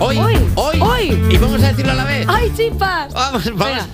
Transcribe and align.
Hoy, 0.00 0.16
hoy, 0.54 0.80
Hoy. 0.80 1.26
Y 1.28 1.36
vamos 1.38 1.62
a 1.62 1.68
decirlo 1.68 1.90
a 1.90 1.94
la 1.96 2.04
vez. 2.04 2.24
¡Ay, 2.28 2.52
chispas! 2.56 3.12
Vamos, 3.12 3.44
vamos, 3.56 3.84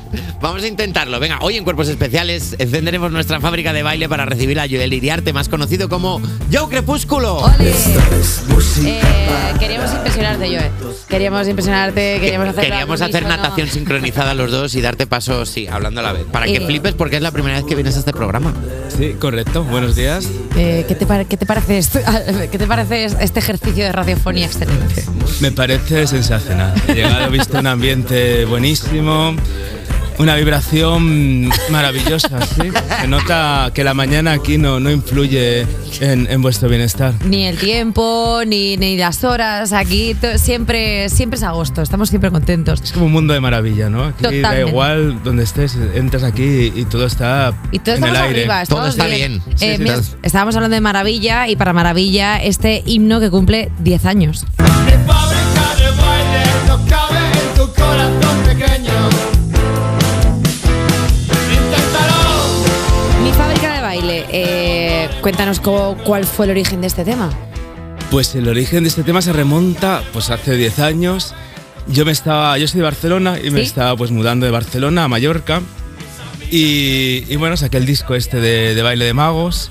vamos 0.40 0.62
a 0.62 0.66
intentarlo. 0.66 1.18
Venga, 1.18 1.38
hoy 1.40 1.56
en 1.56 1.64
Cuerpos 1.64 1.88
Especiales 1.88 2.56
encenderemos 2.58 3.10
nuestra 3.10 3.40
fábrica 3.40 3.72
de 3.72 3.82
baile 3.82 4.06
para 4.08 4.26
recibir 4.26 4.60
a 4.60 4.68
Joel 4.68 4.92
Iriarte, 4.92 5.32
más 5.32 5.48
conocido 5.48 5.88
como 5.88 6.20
Joe 6.52 6.68
Crepúsculo. 6.68 7.38
¡Ole! 7.38 7.72
Eh, 8.84 9.00
queríamos 9.58 9.92
impresionarte, 9.92 10.46
Joe. 10.46 10.70
Queríamos 11.08 11.48
impresionarte, 11.48 12.18
queríamos 12.20 12.48
hacer 12.48 12.64
Queríamos 12.64 13.00
hacer 13.00 13.24
natación 13.24 13.68
sincronizada 13.68 14.34
los 14.34 14.50
dos 14.50 14.74
y 14.74 14.82
darte 14.82 15.06
pasos, 15.06 15.48
sí, 15.48 15.66
hablando 15.66 16.00
a 16.00 16.02
la 16.02 16.12
vez. 16.12 16.24
Para 16.30 16.46
que 16.46 16.60
flipes 16.60 16.92
porque 16.92 17.16
es 17.16 17.22
la 17.22 17.30
primera 17.30 17.56
vez 17.56 17.64
que 17.64 17.74
vienes 17.74 17.96
a 17.96 18.00
este 18.00 18.12
programa. 18.12 18.52
Sí, 18.96 19.14
correcto. 19.18 19.64
Buenos 19.64 19.96
días. 19.96 20.28
Eh, 20.56 20.84
¿qué, 20.86 20.94
te 20.94 21.04
pare- 21.04 21.24
qué 21.24 21.36
te 21.36 21.46
parece 21.46 21.78
esto- 21.78 21.98
¿Qué 22.50 22.58
te 22.58 22.66
parece 22.66 23.06
este 23.06 23.40
ejercicio 23.40 23.84
de 23.84 23.92
radiofonía 23.92 24.46
excelente? 24.46 25.04
Me 25.40 25.50
parece 25.50 26.06
sensacional. 26.06 26.72
He 26.88 26.94
llegado, 26.94 27.26
he 27.26 27.30
visto 27.30 27.58
un 27.58 27.66
ambiente 27.66 28.44
buenísimo, 28.44 29.34
una 30.18 30.34
vibración 30.36 31.48
maravillosa. 31.70 32.40
¿sí? 32.46 32.70
Se 33.00 33.08
nota 33.08 33.70
que 33.74 33.84
la 33.84 33.94
mañana 33.94 34.32
aquí 34.32 34.58
no, 34.58 34.80
no 34.80 34.90
influye 34.90 35.66
en, 36.00 36.26
en 36.30 36.42
vuestro 36.42 36.68
bienestar. 36.68 37.14
Ni 37.24 37.46
el 37.46 37.58
tiempo, 37.58 38.40
ni, 38.46 38.76
ni 38.76 38.96
las 38.96 39.24
horas. 39.24 39.72
Aquí 39.72 40.16
siempre, 40.36 41.08
siempre 41.08 41.36
es 41.36 41.42
agosto, 41.42 41.82
estamos 41.82 42.08
siempre 42.08 42.30
contentos. 42.30 42.80
Es 42.82 42.92
como 42.92 43.06
un 43.06 43.12
mundo 43.12 43.34
de 43.34 43.40
maravilla, 43.40 43.90
¿no? 43.90 44.04
Aquí 44.04 44.40
da 44.40 44.58
igual 44.60 45.22
donde 45.22 45.42
estés, 45.44 45.76
entras 45.94 46.22
aquí 46.22 46.72
y 46.74 46.84
todo 46.84 47.06
está 47.06 47.52
Y 47.72 47.78
todos 47.78 47.98
en 47.98 48.04
el 48.04 48.16
aire. 48.16 48.40
arriba, 48.40 48.64
Todo 48.66 48.86
está 48.88 49.06
bien. 49.06 49.34
Eh, 49.34 49.54
Sí, 49.56 49.66
sí, 49.76 49.82
mira, 49.82 49.94
todo- 49.96 50.04
estábamos 50.22 50.54
hablando 50.56 50.74
de 50.74 50.80
Maravilla 50.80 51.48
y 51.48 51.56
para 51.56 51.72
Maravilla 51.72 52.42
este 52.42 52.82
himno 52.86 53.20
que 53.20 53.30
cumple 53.30 53.70
10 53.80 54.04
años. 54.06 54.46
De 54.58 54.64
baile 55.90 56.44
no 56.68 56.78
cabe 56.86 57.18
en 57.18 57.54
tu 57.56 57.72
corazón 57.72 58.42
pequeño. 58.46 58.93
Baile, 63.94 64.24
eh, 64.30 65.08
cuéntanos 65.20 65.60
co- 65.60 65.96
cuál 66.04 66.24
fue 66.24 66.46
el 66.46 66.50
origen 66.52 66.80
de 66.80 66.88
este 66.88 67.04
tema. 67.04 67.30
Pues 68.10 68.34
el 68.34 68.48
origen 68.48 68.82
de 68.84 68.88
este 68.88 69.02
tema 69.04 69.22
se 69.22 69.32
remonta 69.32 70.02
pues 70.12 70.30
hace 70.30 70.56
10 70.56 70.78
años. 70.80 71.34
Yo 71.86 72.04
me 72.04 72.12
estaba, 72.12 72.56
yo 72.58 72.66
soy 72.66 72.78
de 72.78 72.84
Barcelona 72.84 73.38
y 73.42 73.50
me 73.50 73.60
estaba 73.62 73.96
pues 73.96 74.10
mudando 74.10 74.46
de 74.46 74.52
Barcelona 74.52 75.04
a 75.04 75.08
Mallorca. 75.08 75.60
Y, 76.50 77.24
y 77.28 77.36
bueno, 77.36 77.56
saqué 77.56 77.76
el 77.76 77.86
disco 77.86 78.14
este 78.14 78.40
de, 78.40 78.74
de 78.74 78.82
Baile 78.82 79.04
de 79.04 79.14
Magos. 79.14 79.70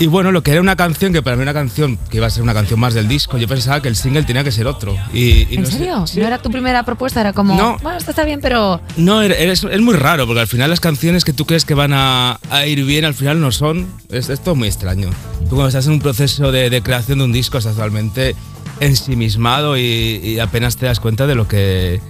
Y 0.00 0.06
bueno, 0.06 0.32
lo 0.32 0.42
que 0.42 0.52
era 0.52 0.62
una 0.62 0.76
canción, 0.76 1.12
que 1.12 1.20
para 1.22 1.36
mí 1.36 1.42
una 1.42 1.52
canción 1.52 1.98
que 2.08 2.16
iba 2.16 2.26
a 2.26 2.30
ser 2.30 2.42
una 2.42 2.54
canción 2.54 2.80
más 2.80 2.94
del 2.94 3.06
disco, 3.06 3.36
yo 3.36 3.46
pensaba 3.46 3.82
que 3.82 3.88
el 3.88 3.94
single 3.96 4.22
tenía 4.22 4.42
que 4.42 4.50
ser 4.50 4.66
otro. 4.66 4.96
Y, 5.12 5.46
y 5.52 5.56
¿En 5.56 5.60
no 5.62 5.66
sé- 5.66 5.76
serio? 5.76 6.06
sí. 6.06 6.20
¿No 6.20 6.26
era 6.26 6.38
tu 6.40 6.50
primera 6.50 6.82
propuesta? 6.84 7.20
Era 7.20 7.34
como, 7.34 7.54
No. 7.54 7.76
bueno, 7.82 7.98
esto 7.98 8.10
está 8.12 8.24
bien, 8.24 8.40
pero... 8.40 8.80
No, 8.96 9.20
es, 9.20 9.62
es 9.62 9.80
muy 9.82 9.94
raro, 9.94 10.26
porque 10.26 10.40
al 10.40 10.46
final 10.46 10.70
las 10.70 10.80
canciones 10.80 11.22
que 11.22 11.34
tú 11.34 11.44
crees 11.44 11.66
que 11.66 11.74
van 11.74 11.92
a, 11.92 12.40
a 12.48 12.64
ir 12.66 12.82
bien, 12.86 13.04
al 13.04 13.12
final 13.12 13.40
no 13.42 13.52
son. 13.52 13.86
Es, 14.08 14.30
es 14.30 14.40
todo 14.40 14.54
muy 14.54 14.68
extraño. 14.68 15.10
Tú 15.40 15.50
cuando 15.50 15.68
estás 15.68 15.86
en 15.86 15.92
un 15.92 16.00
proceso 16.00 16.50
de, 16.50 16.70
de 16.70 16.80
creación 16.82 17.18
de 17.18 17.24
un 17.24 17.32
disco, 17.32 17.58
estás 17.58 17.74
totalmente 17.74 18.34
ensimismado 18.80 19.76
y, 19.76 19.82
y 19.82 20.38
apenas 20.40 20.78
te 20.78 20.86
das 20.86 20.98
cuenta 20.98 21.26
de 21.26 21.34
lo 21.34 21.46
que, 21.46 22.00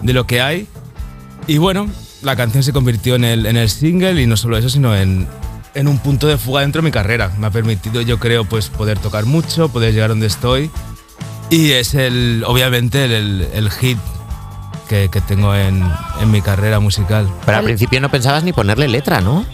de 0.00 0.12
lo 0.12 0.28
que 0.28 0.40
hay. 0.40 0.68
Y 1.48 1.58
bueno, 1.58 1.88
la 2.22 2.36
canción 2.36 2.62
se 2.62 2.72
convirtió 2.72 3.16
en 3.16 3.24
el, 3.24 3.46
en 3.46 3.56
el 3.56 3.68
single 3.68 4.22
y 4.22 4.28
no 4.28 4.36
solo 4.36 4.56
eso, 4.56 4.68
sino 4.68 4.94
en, 4.96 5.26
en 5.74 5.88
un 5.88 5.98
punto 5.98 6.26
de 6.26 6.36
fuga 6.38 6.60
dentro 6.62 6.82
de 6.82 6.86
mi 6.86 6.92
carrera. 6.92 7.30
Me 7.38 7.46
ha 7.46 7.50
permitido, 7.50 8.00
yo 8.02 8.18
creo, 8.18 8.44
pues 8.44 8.68
poder 8.68 8.98
tocar 8.98 9.24
mucho, 9.24 9.68
poder 9.68 9.92
llegar 9.94 10.10
donde 10.10 10.26
estoy. 10.26 10.70
Y 11.50 11.72
es 11.72 11.94
el, 11.94 12.44
obviamente, 12.46 13.04
el, 13.04 13.12
el- 13.12 13.48
el 13.52 13.70
hit 13.70 13.98
que, 14.88 15.08
que 15.10 15.20
tengo 15.20 15.54
en, 15.54 15.82
en 16.20 16.30
mi 16.30 16.40
carrera 16.42 16.80
musical. 16.80 17.28
Pero 17.44 17.58
al 17.58 17.64
principio 17.64 18.00
no 18.00 18.10
pensabas 18.10 18.42
ni 18.44 18.52
ponerle 18.52 18.88
letra, 18.88 19.20
¿no? 19.20 19.44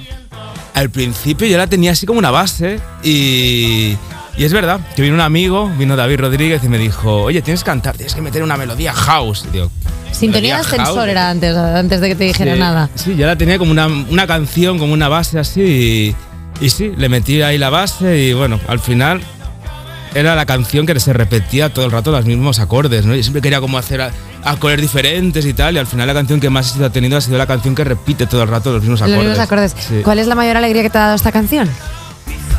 Al 0.75 0.91
principio 0.91 1.47
yo 1.49 1.59
la 1.59 1.67
tenía 1.67 1.93
así 1.93 2.07
como 2.07 2.19
una 2.21 2.31
base 2.31 2.81
y, 3.03 3.97
y 4.39 4.45
es 4.45 4.53
verdad 4.53 4.81
que 4.97 5.03
vino 5.03 5.15
un 5.15 5.21
amigo, 5.21 5.69
vino 5.77 5.97
David 5.97 6.21
Rodríguez 6.21 6.63
y 6.65 6.69
me 6.69 6.79
dijo, 6.79 7.23
oye, 7.25 7.43
tienes 7.43 7.63
que 7.63 7.67
cantar, 7.67 7.97
tienes 7.97 8.15
que 8.15 8.23
meter 8.23 8.43
una 8.43 8.57
melodía 8.57 8.93
house. 8.95 9.45
Y 9.49 9.53
digo, 9.53 9.71
Sintonía 10.13 10.57
de 10.57 10.63
¿melodía 10.63 10.81
ascensor 10.83 11.09
era 11.09 11.31
antes, 11.31 11.57
antes 11.57 12.01
de 12.01 12.09
que 12.09 12.15
te 12.15 12.25
dijera 12.25 12.55
Sí, 12.55 12.61
nada. 12.61 12.89
Sí, 12.95 13.17
ya 13.17 13.27
la 13.27 13.37
tenía 13.37 13.59
como 13.59 13.71
una, 13.73 13.87
una 13.87 14.27
canción, 14.27 14.79
como 14.79 14.93
una 14.93 15.09
base 15.09 15.39
así. 15.39 16.15
Y, 16.61 16.65
y 16.65 16.71
sí, 16.71 16.93
le 16.97 17.09
metí 17.09 17.43
ahí 17.43 17.59
la 17.59 17.71
base 17.71 18.19
y 18.19 18.33
bueno, 18.33 18.59
al 18.69 18.79
final 18.81 19.21
era 20.15 20.35
la 20.35 20.47
canción 20.47 20.87
que 20.87 20.99
se 20.99 21.13
repetía 21.13 21.73
todo 21.73 21.85
el 21.85 21.91
rato 21.91 22.11
los 22.11 22.25
mismos 22.25 22.59
acordes, 22.59 23.05
¿no? 23.05 23.15
Yo 23.15 23.23
siempre 23.23 23.43
quería 23.43 23.61
como 23.61 23.77
hacer 23.77 24.11
acordes 24.45 24.81
diferentes 24.81 25.45
y 25.45 25.53
tal, 25.53 25.75
y 25.75 25.79
al 25.79 25.87
final 25.87 26.07
la 26.07 26.15
canción 26.15 26.41
que 26.41 26.49
más 26.49 26.67
éxito 26.69 26.87
ha 26.87 26.91
tenido 26.91 27.17
ha 27.19 27.21
sido 27.21 27.37
la 27.39 27.47
canción 27.47 27.75
que 27.75 27.85
repite 27.85 28.27
todo 28.27 28.43
el 28.43 28.49
rato 28.49 28.73
los 28.73 28.81
mismos 28.83 29.01
Los 29.01 29.09
acordes. 29.11 29.29
mismos 29.29 29.45
acordes. 29.45 29.75
Sí. 29.79 30.01
¿Cuál 30.03 30.19
es 30.21 30.27
la 30.27 30.35
mayor 30.35 30.57
alegría 30.57 30.83
que 30.83 30.91
te 30.91 30.99
ha 30.99 31.03
dado 31.03 31.15
esta 31.17 31.31
canción? 31.33 31.69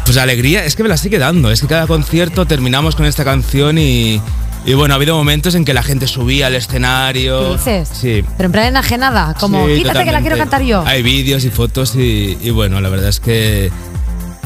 Pues 0.10 0.16
la 0.16 0.24
alegría 0.24 0.66
es 0.66 0.76
que 0.76 0.82
me 0.82 0.90
la 0.90 0.98
sigue 0.98 1.20
dando. 1.20 1.52
Es 1.52 1.62
que 1.62 1.68
cada 1.68 1.86
concierto 1.86 2.48
terminamos 2.48 2.96
con 2.96 3.06
esta 3.06 3.24
canción 3.24 3.78
y, 3.78 4.20
y 4.66 4.74
bueno, 4.74 4.96
ha 4.96 4.98
habido 4.98 5.16
momentos 5.16 5.54
en 5.54 5.66
que 5.66 5.72
la 5.76 5.84
gente 5.84 6.08
subía 6.08 6.48
al 6.48 6.56
escenario. 6.56 7.40
¿Qué 7.44 7.58
dices? 7.58 7.90
Sí. 7.94 8.26
Pero 8.36 8.48
en 8.48 8.52
plan 8.52 8.66
enajenada, 8.66 9.36
como, 9.40 9.68
Sí, 9.68 9.76
quítate 9.76 10.06
que 10.06 10.12
la 10.12 10.22
quiero 10.22 10.36
totalmente. 10.36 10.40
cantar 10.40 10.62
yo. 10.64 10.84
Hay 10.88 11.04
vídeos 11.04 11.46
y 11.46 11.52
fotos 11.52 11.96
y, 11.96 12.40
y 12.42 12.50
bueno, 12.50 12.82
la 12.82 12.90
verdad 12.90 13.08
es 13.10 13.20
que 13.20 13.72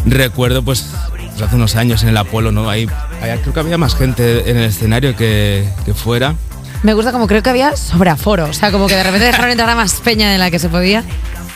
recuerdo 0.05 0.63
pues 0.63 0.85
pues, 1.29 1.41
hace 1.41 1.55
unos 1.55 1.77
años 1.77 2.03
en 2.03 2.09
el 2.09 2.17
Apolo, 2.17 2.51
¿no? 2.51 2.69
Ahí, 2.69 2.85
ahí 3.21 3.39
creo 3.39 3.53
que 3.53 3.59
había 3.61 3.77
más 3.77 3.95
gente 3.95 4.51
en 4.51 4.57
el 4.57 4.65
escenario 4.65 5.15
que, 5.15 5.65
que 5.85 5.93
fuera. 5.93 6.35
Me 6.81 6.93
gusta 6.93 7.13
como 7.13 7.25
creo 7.25 7.41
que 7.41 7.51
había 7.51 7.77
sobreaforo, 7.77 8.49
o 8.49 8.53
sea, 8.53 8.69
como 8.69 8.87
que 8.87 8.95
de 8.97 9.03
repente 9.03 9.27
dejaron 9.27 9.49
entrar 9.49 9.69
a 9.69 9.75
más 9.75 9.93
peña 10.01 10.29
de 10.29 10.37
la 10.39 10.51
que 10.51 10.59
se 10.59 10.67
podía. 10.67 11.05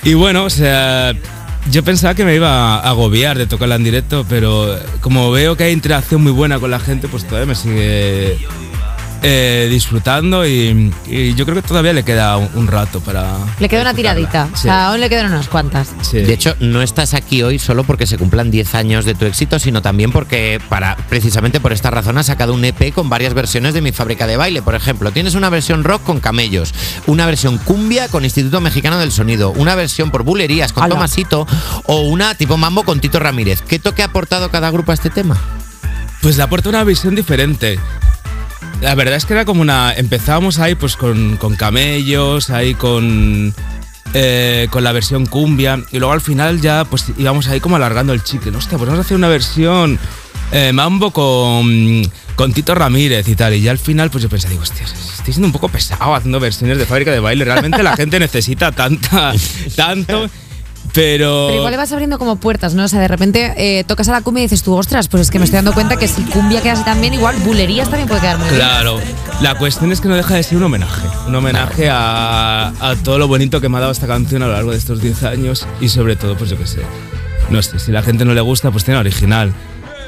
Y 0.03 0.13
bueno, 0.13 0.46
o 0.46 0.50
sea, 0.50 1.13
yo 1.72 1.83
pensaba 1.83 2.16
que 2.16 2.23
me 2.25 2.35
iba 2.35 2.75
a 2.75 2.89
agobiar 2.89 3.38
de 3.38 3.47
tocarla 3.47 3.75
en 3.75 3.83
directo, 3.83 4.25
pero 4.28 4.78
como 5.01 5.31
veo 5.31 5.55
que 5.55 5.66
hay 5.66 5.73
interacción 5.73 6.23
muy 6.23 6.31
buena 6.31 6.59
con 6.59 6.72
la 6.72 6.79
gente, 6.79 7.07
pues 7.07 7.25
todavía 7.25 7.47
me 7.47 7.55
sigue 7.55 8.38
eh, 9.23 9.67
disfrutando 9.69 10.45
y, 10.45 10.94
y 11.07 11.33
yo 11.35 11.45
creo 11.45 11.61
que 11.61 11.67
todavía 11.67 11.94
le 11.94 12.03
queda 12.03 12.38
un, 12.38 12.50
un 12.53 12.67
rato 12.67 13.00
para... 13.00 13.38
Le 13.59 13.69
quedó 13.69 13.81
una 13.81 13.94
tiradita, 13.94 14.47
o 14.53 14.57
sea, 14.57 14.88
aún 14.88 15.00
le 15.00 15.09
quedan 15.09 15.28
unas 15.28 15.47
cuantas. 15.47 15.89
sí. 16.01 16.19
De 16.19 16.33
hecho, 16.33 16.55
no 16.59 16.81
estás 16.81 17.13
aquí 17.13 17.44
hoy 17.44 17.59
solo 17.59 17.83
porque 17.83 18.05
se 18.07 18.17
cumplan 18.17 18.51
10 18.51 18.75
años 18.75 19.05
de 19.05 19.16
tu 19.16 19.25
éxito, 19.25 19.59
sino 19.59 19.81
también 19.81 20.11
porque, 20.11 20.61
para, 20.69 20.95
precisamente 21.09 21.59
por 21.59 21.73
esta 21.73 21.89
razón, 21.89 22.17
has 22.17 22.28
sacado 22.28 22.53
un 22.53 22.63
EP 22.66 22.94
con 22.94 23.09
varias 23.09 23.33
versiones 23.33 23.73
de 23.73 23.81
mi 23.81 23.91
fábrica 23.91 24.28
de 24.28 24.38
baile. 24.38 24.61
Por 24.61 24.75
ejemplo, 24.75 25.11
tienes 25.11 25.35
una 25.35 25.49
versión 25.49 25.84
rock 25.84 26.03
con 26.03 26.19
camellos, 26.19 26.73
una 27.05 27.25
versión 27.25 27.57
cumbia 27.57 28.07
con 28.09 28.23
Instituto 28.23 28.61
Mexicano 28.61 28.97
del 28.99 29.11
Sonido, 29.11 29.51
una 29.51 29.75
versión 29.75 30.11
por 30.11 30.23
bulerías 30.23 30.73
con 30.73 30.84
Ala. 30.84 30.95
Tomasito 30.95 31.47
o 31.85 32.01
una 32.01 32.35
tipo 32.35 32.57
mambo 32.57 32.84
con 32.84 32.99
Tito 32.99 33.19
Ramírez. 33.19 33.61
¿Qué 33.61 33.79
toque 33.79 34.01
ha 34.01 34.05
aportado 34.05 34.49
cada 34.49 34.69
grupo 34.72 34.91
a 34.91 34.95
este 34.95 35.09
tema? 35.09 35.38
Pues 36.22 36.38
le 36.38 36.44
aporta 36.44 36.69
una 36.69 36.84
visión 36.84 37.16
diferente. 37.16 37.79
La 38.81 38.95
verdad 38.95 39.16
es 39.16 39.25
que 39.25 39.34
era 39.34 39.45
como 39.45 39.62
una. 39.62 39.94
Empezábamos 39.94 40.59
ahí 40.59 40.75
pues 40.75 40.95
con, 40.95 41.38
con 41.38 41.56
camellos, 41.56 42.50
ahí 42.50 42.73
con. 42.75 43.53
eh, 44.13 44.68
con 44.69 44.84
la 44.84 44.91
versión 44.91 45.25
cumbia. 45.25 45.81
Y 45.91 46.00
luego 46.00 46.13
al 46.13 46.22
final 46.22 46.62
ya 46.62 46.85
pues 46.85 47.06
íbamos 47.17 47.47
ahí 47.47 47.59
como 47.59 47.75
alargando 47.75 48.13
el 48.13 48.23
chicle. 48.23 48.56
Hostia, 48.56 48.78
pues 48.78 48.88
vamos 48.90 49.00
a 49.00 49.06
hacer 49.06 49.17
una 49.17 49.28
versión 49.29 49.97
eh, 50.51 50.72
mambo 50.73 51.12
con. 51.12 52.03
con 52.35 52.53
Tito 52.53 52.75
Ramírez 52.75 53.28
y 53.28 53.35
tal. 53.35 53.53
Y 53.56 53.62
ya 53.62 53.72
al 53.72 53.79
final, 53.79 54.12
pues 54.12 54.23
yo 54.23 54.29
pensé, 54.29 54.47
digo, 54.50 54.62
hostia, 54.62 54.85
estoy 54.85 55.34
siendo 55.34 55.47
un 55.47 55.53
poco 55.53 55.69
pesado 55.69 56.13
haciendo 56.13 56.40
versiones 56.40 56.78
de 56.78 56.85
fábrica 56.85 57.12
de 57.12 57.19
baile. 57.19 57.46
Realmente 57.46 57.81
la 57.81 57.96
gente 57.96 58.19
necesita 58.19 58.72
tanta. 58.72 59.34
tanto. 59.75 60.29
Pero. 60.93 61.45
Pero 61.47 61.55
igual 61.57 61.72
le 61.72 61.78
vas 61.78 61.91
abriendo 61.91 62.17
como 62.17 62.37
puertas, 62.37 62.73
¿no? 62.73 62.85
O 62.85 62.87
sea, 62.87 62.99
de 62.99 63.07
repente 63.07 63.53
eh, 63.57 63.84
tocas 63.84 64.09
a 64.09 64.11
la 64.11 64.22
cumbia 64.22 64.41
y 64.41 64.45
dices 64.45 64.63
tú, 64.63 64.75
ostras, 64.75 65.07
pues 65.07 65.22
es 65.22 65.31
que 65.31 65.39
me 65.39 65.45
estoy 65.45 65.57
dando 65.57 65.73
cuenta 65.73 65.97
que 65.97 66.07
si 66.07 66.23
cumbia 66.23 66.61
queda 66.61 66.73
así 66.73 66.84
también, 66.84 67.13
igual 67.13 67.35
bulerías 67.37 67.89
también 67.89 68.07
puede 68.07 68.22
quedar 68.22 68.37
muy 68.37 68.47
bien. 68.47 68.59
Claro, 68.59 68.99
la 69.41 69.55
cuestión 69.55 69.91
es 69.91 70.01
que 70.01 70.07
no 70.07 70.16
deja 70.16 70.35
de 70.35 70.43
ser 70.43 70.57
un 70.57 70.63
homenaje. 70.63 71.07
Un 71.28 71.35
homenaje 71.35 71.89
a, 71.89 72.73
a 72.79 72.95
todo 73.03 73.19
lo 73.19 73.28
bonito 73.28 73.61
que 73.61 73.69
me 73.69 73.78
ha 73.78 73.81
dado 73.81 73.91
esta 73.91 74.07
canción 74.07 74.43
a 74.43 74.47
lo 74.47 74.53
largo 74.53 74.72
de 74.72 74.78
estos 74.78 75.01
10 75.01 75.23
años 75.23 75.67
y 75.79 75.89
sobre 75.89 76.16
todo, 76.16 76.35
pues 76.35 76.49
yo 76.49 76.57
qué 76.57 76.67
sé. 76.67 76.81
No 77.49 77.61
sé, 77.61 77.79
si 77.79 77.91
la 77.91 78.01
gente 78.03 78.25
no 78.25 78.33
le 78.33 78.41
gusta, 78.41 78.72
pues 78.72 78.83
tiene 78.83 78.99
original. 78.99 79.53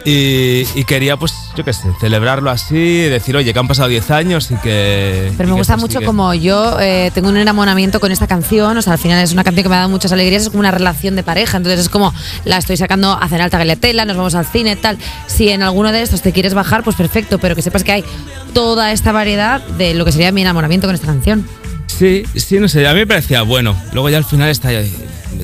Y, 0.06 0.66
y 0.76 0.84
quería, 0.86 1.18
pues, 1.18 1.34
yo 1.56 1.66
qué 1.66 1.74
sé, 1.74 1.90
celebrarlo 2.00 2.50
así, 2.50 3.02
decir, 3.02 3.36
oye, 3.36 3.52
que 3.52 3.60
han 3.60 3.68
pasado 3.68 3.90
10 3.90 4.12
años 4.12 4.50
y 4.52 4.56
que. 4.56 5.32
Pero 5.38 5.50
me 5.50 5.56
gusta 5.56 5.76
mucho 5.78 6.00
sigue. 6.00 6.06
como 6.06 6.34
yo 6.34 6.80
eh, 6.80 7.12
tengo 7.14 7.30
un 7.30 7.38
enamoramiento 7.38 8.00
con 8.00 8.12
esta 8.12 8.28
canción, 8.28 8.78
o 8.78 8.82
sea, 8.82 8.94
al 8.94 9.00
final 9.00 9.22
es 9.24 9.34
una 9.34 9.44
canción 9.44 9.64
que 9.64 9.70
me 9.70 9.76
ha 9.76 9.80
dado 9.80 9.90
muchas 9.90 10.12
alegrías, 10.12 10.44
es 10.44 10.50
como 10.50 10.62
una 10.62 10.72
relación 10.72 11.16
de 11.16 11.24
pareja, 11.24 11.58
entonces 11.58 11.82
es 11.82 11.90
como 11.90 12.14
la 12.46 12.58
estoy 12.58 12.78
sacando 12.78 13.12
a 13.12 13.28
cenar 13.28 13.42
alta 13.42 13.58
galetela, 13.58 14.06
nos 14.06 14.16
vamos 14.16 14.36
al 14.36 14.46
cine, 14.46 14.76
tal. 14.76 14.98
Si 15.28 15.50
en 15.50 15.64
alguno 15.64 15.92
de 15.92 16.02
estos 16.02 16.22
te 16.22 16.32
quieres 16.32 16.54
bajar, 16.54 16.84
pues 16.84 16.96
perfecto, 16.96 17.40
pero 17.40 17.56
que 17.56 17.62
sepas 17.62 17.84
que 17.84 17.92
hay 17.92 18.06
toda 18.54 18.92
esta 18.92 19.12
variedad 19.12 19.62
de 19.62 19.94
lo 19.94 20.06
que 20.06 20.12
sería 20.12 20.32
mi 20.32 20.42
enamoramiento 20.42 20.88
con 20.88 20.96
esta 20.96 21.08
canción. 21.08 21.46
Sí, 21.88 22.24
sí, 22.36 22.60
no 22.60 22.70
sé, 22.70 22.88
a 22.88 22.94
mí 22.94 23.00
me 23.00 23.08
parecía 23.08 23.42
bueno. 23.42 23.76
Luego 23.92 24.10
ya 24.10 24.18
al 24.18 24.24
final 24.24 24.50
está, 24.50 24.70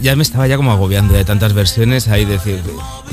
ya 0.01 0.15
me 0.15 0.23
estaba 0.23 0.47
ya 0.47 0.55
como 0.55 0.71
agobiando 0.71 1.13
de 1.13 1.25
tantas 1.25 1.53
versiones 1.53 2.07
ahí 2.07 2.23
decir, 2.23 2.61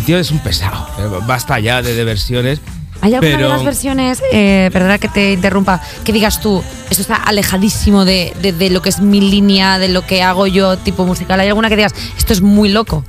tío 0.02 0.18
es 0.18 0.30
un 0.30 0.38
pesado, 0.40 0.86
basta 1.26 1.58
ya 1.60 1.82
de, 1.82 1.94
de 1.94 2.04
versiones. 2.04 2.60
¿Hay 3.00 3.14
alguna 3.14 3.36
Pero- 3.36 3.48
de 3.48 3.54
las 3.54 3.64
versiones, 3.64 4.22
eh, 4.32 4.70
perdona 4.72 4.98
que 4.98 5.08
te 5.08 5.32
interrumpa, 5.32 5.80
que 6.04 6.12
digas 6.12 6.40
tú, 6.40 6.62
esto 6.88 7.02
está 7.02 7.16
alejadísimo 7.16 8.04
de, 8.04 8.32
de- 8.40 8.52
de 8.52 8.70
lo 8.70 8.80
que 8.80 8.90
es 8.90 9.00
mi 9.00 9.20
línea, 9.20 9.78
de 9.80 9.88
lo 9.88 10.06
que 10.06 10.22
hago 10.22 10.46
yo 10.46 10.76
tipo 10.78 11.04
musical? 11.04 11.40
¿Hay 11.40 11.48
alguna 11.48 11.68
que 11.68 11.74
digas, 11.76 11.94
esto 12.16 12.32
es 12.32 12.42
muy 12.42 12.68
loco? 12.68 13.04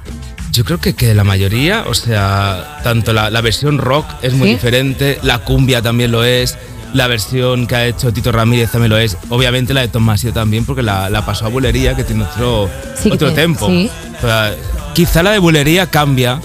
Yo 0.52 0.66
creo 0.66 0.80
que, 0.80 0.94
que 0.96 1.14
la 1.14 1.24
mayoría, 1.24 1.84
o 1.88 1.94
sea, 1.94 2.80
tanto 2.84 3.14
la, 3.14 3.30
la 3.30 3.42
versión 3.42 3.78
rock 3.78 4.06
es 4.24 4.34
muy 4.34 4.48
¿Sí? 4.50 4.54
diferente, 4.56 5.20
la 5.24 5.40
cumbia 5.40 5.82
también 5.84 6.12
lo 6.12 6.24
es, 6.24 6.58
la 6.94 7.08
versión 7.08 7.66
que 7.68 7.76
ha 7.76 7.86
hecho 7.86 8.12
Tito 8.14 8.32
Ramírez 8.32 8.72
también 8.72 8.90
lo 8.92 8.98
es, 8.98 9.18
obviamente 9.30 9.74
la 9.76 9.82
de 9.82 9.88
Tomasio 9.90 10.32
también, 10.34 10.66
porque 10.66 10.82
la, 10.84 11.10
la 11.12 11.24
pasó 11.26 11.46
a 11.46 11.50
Bulería, 11.50 11.96
que 11.96 12.04
tiene 12.04 12.24
otro, 12.24 12.68
Sí, 13.00 13.12
otro 13.12 13.32
tempo. 13.34 13.68
sí. 13.68 13.90
O 14.18 14.22
sea, 14.22 14.56
quizá 14.94 15.22
la 15.24 15.32
de 15.32 15.40
Bulería 15.40 15.88
cambia, 15.88 16.40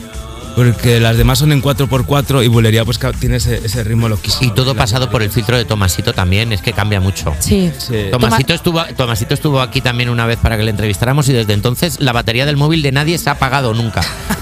porque 0.59 0.99
las 0.99 1.17
demás 1.17 1.39
son 1.39 1.53
en 1.53 1.63
4x4 1.63 2.45
y 2.45 2.49
Bulería 2.49 2.85
pues 2.85 2.99
tiene 3.21 3.37
ese, 3.37 3.65
ese 3.65 3.85
ritmo 3.85 4.09
loquísimo. 4.09 4.51
Y 4.51 4.55
todo 4.57 4.75
pasado 4.75 5.09
por 5.09 5.23
el 5.23 5.31
filtro 5.31 5.57
de 5.57 5.65
Tomasito 5.65 6.13
también, 6.13 6.53
es 6.53 6.63
que 6.63 6.73
cambia 6.73 6.99
mucho. 6.99 7.33
Sí. 7.39 7.71
Sí. 7.79 8.07
Tomasito 8.11 8.55
estuvo, 8.55 8.83
Tomasito 8.97 9.35
estuvo 9.35 9.61
aquí 9.61 9.81
también 9.81 10.09
una 10.09 10.27
vez 10.27 10.37
para 10.41 10.57
que 10.57 10.65
le 10.65 10.73
entrevistáramos 10.73 11.29
y 11.29 11.33
desde 11.33 11.53
entonces 11.53 12.01
la 12.01 12.13
batería 12.13 12.45
del 12.45 12.57
móvil 12.57 12.83
de 12.83 12.91
nadie 12.91 13.19
se 13.19 13.29
ha 13.29 13.35
apagado 13.35 13.73
nunca. 13.73 14.01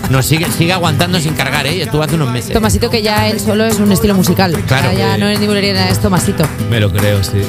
Nos 0.08 0.24
sigue, 0.24 0.46
sigue 0.50 0.72
aguantando 0.72 1.20
sin 1.20 1.34
cargar, 1.34 1.66
¿eh? 1.66 1.82
Estuvo 1.82 2.02
hace 2.02 2.14
unos 2.14 2.32
meses. 2.32 2.54
Tomasito 2.54 2.88
que 2.88 3.02
ya 3.02 3.28
él 3.28 3.38
solo 3.38 3.66
es 3.66 3.78
un 3.78 3.92
estilo 3.92 4.14
musical. 4.14 4.52
Claro. 4.66 4.88
O 4.88 4.92
sea, 4.92 4.98
ya 4.98 5.18
no 5.18 5.28
es 5.28 5.38
ni 5.38 5.46
bulería, 5.46 5.90
es 5.90 6.00
Tomasito. 6.00 6.48
Me 6.70 6.80
lo 6.80 6.90
creo, 6.90 7.22
sí. 7.22 7.42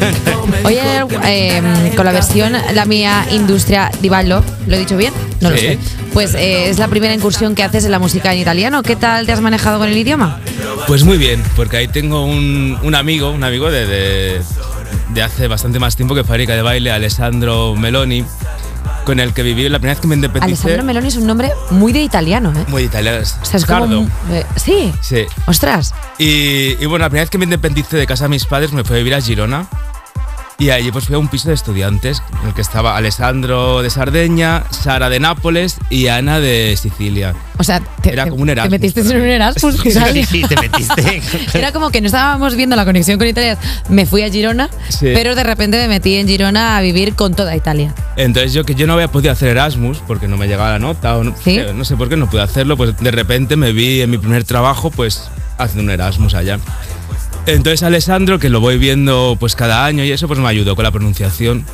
Oye, 0.64 0.82
eh, 1.24 1.62
con 1.96 2.04
la 2.04 2.12
versión 2.12 2.52
La 2.74 2.84
Mía 2.84 3.26
Industria 3.30 3.90
di 4.02 4.10
Ballo, 4.10 4.44
¿lo 4.66 4.76
he 4.76 4.78
dicho 4.78 4.98
bien? 4.98 5.14
No 5.40 5.48
lo 5.48 5.56
sé. 5.56 5.78
Pues 6.12 6.34
eh, 6.34 6.68
es 6.68 6.78
la 6.78 6.88
primera 6.88 7.14
incursión 7.14 7.54
que 7.54 7.62
haces 7.62 7.84
en 7.84 7.92
la 7.92 7.98
música 7.98 8.32
en 8.32 8.40
italiano. 8.40 8.82
¿Qué 8.82 8.96
tal 8.96 9.26
te 9.26 9.32
has 9.32 9.40
manejado 9.40 9.78
con 9.78 9.88
el 9.88 9.96
idioma? 9.96 10.40
Pues 10.86 11.04
muy 11.04 11.18
bien, 11.18 11.42
porque 11.56 11.76
ahí 11.76 11.88
tengo 11.88 12.24
un, 12.24 12.76
un 12.82 12.94
amigo, 12.94 13.30
un 13.30 13.44
amigo 13.44 13.70
de, 13.70 13.86
de, 13.86 14.40
de 15.10 15.22
hace 15.22 15.46
bastante 15.46 15.78
más 15.78 15.94
tiempo 15.96 16.14
que 16.14 16.24
fábrica 16.24 16.54
de 16.56 16.62
baile, 16.62 16.90
Alessandro 16.90 17.76
Meloni, 17.76 18.24
con 19.04 19.20
el 19.20 19.32
que 19.32 19.42
viví 19.42 19.68
la 19.68 19.78
primera 19.78 19.94
vez 19.94 20.00
que 20.00 20.08
me 20.08 20.16
independicé. 20.16 20.62
Alessandro 20.64 20.84
Meloni 20.84 21.08
es 21.08 21.16
un 21.16 21.26
nombre 21.26 21.52
muy 21.70 21.92
de 21.92 22.02
italiano, 22.02 22.52
¿eh? 22.56 22.64
Muy 22.68 22.82
italiano. 22.84 23.18
O 23.22 23.44
sea, 23.44 23.58
es 23.58 23.64
como... 23.64 23.80
Sardo. 23.86 24.06
eh, 24.32 24.44
sí. 24.56 24.92
Sí. 25.00 25.24
Ostras. 25.46 25.94
Y, 26.18 26.76
y 26.82 26.86
bueno, 26.86 27.04
la 27.04 27.08
primera 27.08 27.22
vez 27.22 27.30
que 27.30 27.38
me 27.38 27.44
independicé 27.44 27.96
de 27.96 28.06
casa 28.06 28.24
de 28.24 28.30
mis 28.30 28.46
padres 28.46 28.72
me 28.72 28.82
fui 28.82 28.96
a 28.96 28.98
vivir 28.98 29.14
a 29.14 29.20
Girona. 29.20 29.66
Y 30.60 30.70
allí 30.70 30.92
pues 30.92 31.06
fui 31.06 31.14
a 31.16 31.18
un 31.18 31.26
piso 31.28 31.48
de 31.48 31.54
estudiantes 31.54 32.22
en 32.42 32.48
el 32.48 32.54
que 32.54 32.60
estaba 32.60 32.96
Alessandro 32.96 33.80
de 33.82 33.90
Sardeña, 33.90 34.64
Sara 34.70 35.08
de 35.08 35.18
Nápoles 35.18 35.78
y 35.88 36.08
Ana 36.08 36.38
de 36.38 36.76
Sicilia. 36.76 37.34
O 37.56 37.64
sea, 37.64 37.80
te, 38.02 38.12
Era 38.12 38.28
como 38.28 38.42
un 38.42 38.50
Erasmus 38.50 38.70
te 38.70 38.78
metiste 38.78 39.00
en 39.00 39.06
un. 39.22 39.26
Erasmus. 39.28 39.76
Sí, 39.82 39.88
Italia. 39.88 40.26
sí, 40.26 40.42
te 40.46 40.56
metiste. 40.60 41.22
Era 41.58 41.72
como 41.72 41.90
que 41.90 42.00
no 42.02 42.06
estábamos 42.06 42.54
viendo 42.56 42.76
la 42.76 42.84
conexión 42.84 43.18
con 43.18 43.26
Italia. 43.26 43.56
Me 43.88 44.04
fui 44.04 44.22
a 44.22 44.30
Girona, 44.30 44.68
Sí. 44.90 45.08
pero 45.14 45.34
de 45.34 45.42
repente 45.44 45.78
me 45.78 45.88
metí 45.88 46.14
en 46.16 46.28
Girona 46.28 46.76
a 46.76 46.82
vivir 46.82 47.14
con 47.14 47.34
toda 47.34 47.56
Italia. 47.56 47.94
Entonces 48.16 48.52
yo 48.52 48.64
que 48.64 48.74
yo 48.74 48.86
no 48.86 48.92
había 48.92 49.08
podido 49.08 49.32
hacer 49.32 49.48
Erasmus 49.48 50.02
porque 50.06 50.28
no 50.28 50.36
me 50.36 50.46
llegaba 50.46 50.70
la 50.72 50.78
nota 50.78 51.16
o 51.16 51.24
no, 51.24 51.34
¿Sí? 51.42 51.58
no 51.74 51.84
sé 51.86 51.96
por 51.96 52.10
qué 52.10 52.16
no 52.18 52.28
pude 52.28 52.42
hacerlo, 52.42 52.76
pues 52.76 52.96
de 52.98 53.10
repente 53.10 53.56
me 53.56 53.72
vi 53.72 54.02
en 54.02 54.10
mi 54.10 54.18
primer 54.18 54.44
trabajo 54.44 54.90
pues 54.90 55.30
haciendo 55.62 55.84
un 55.84 55.90
Erasmus 55.90 56.34
allá. 56.34 56.58
Entonces 57.46 57.82
Alessandro, 57.82 58.38
que 58.38 58.48
lo 58.48 58.60
voy 58.60 58.78
viendo 58.78 59.36
pues 59.40 59.54
cada 59.56 59.84
año 59.84 60.04
y 60.04 60.12
eso, 60.12 60.28
pues 60.28 60.38
me 60.38 60.48
ayudó 60.48 60.76
con 60.76 60.82
la 60.84 60.90
pronunciación. 60.90 61.64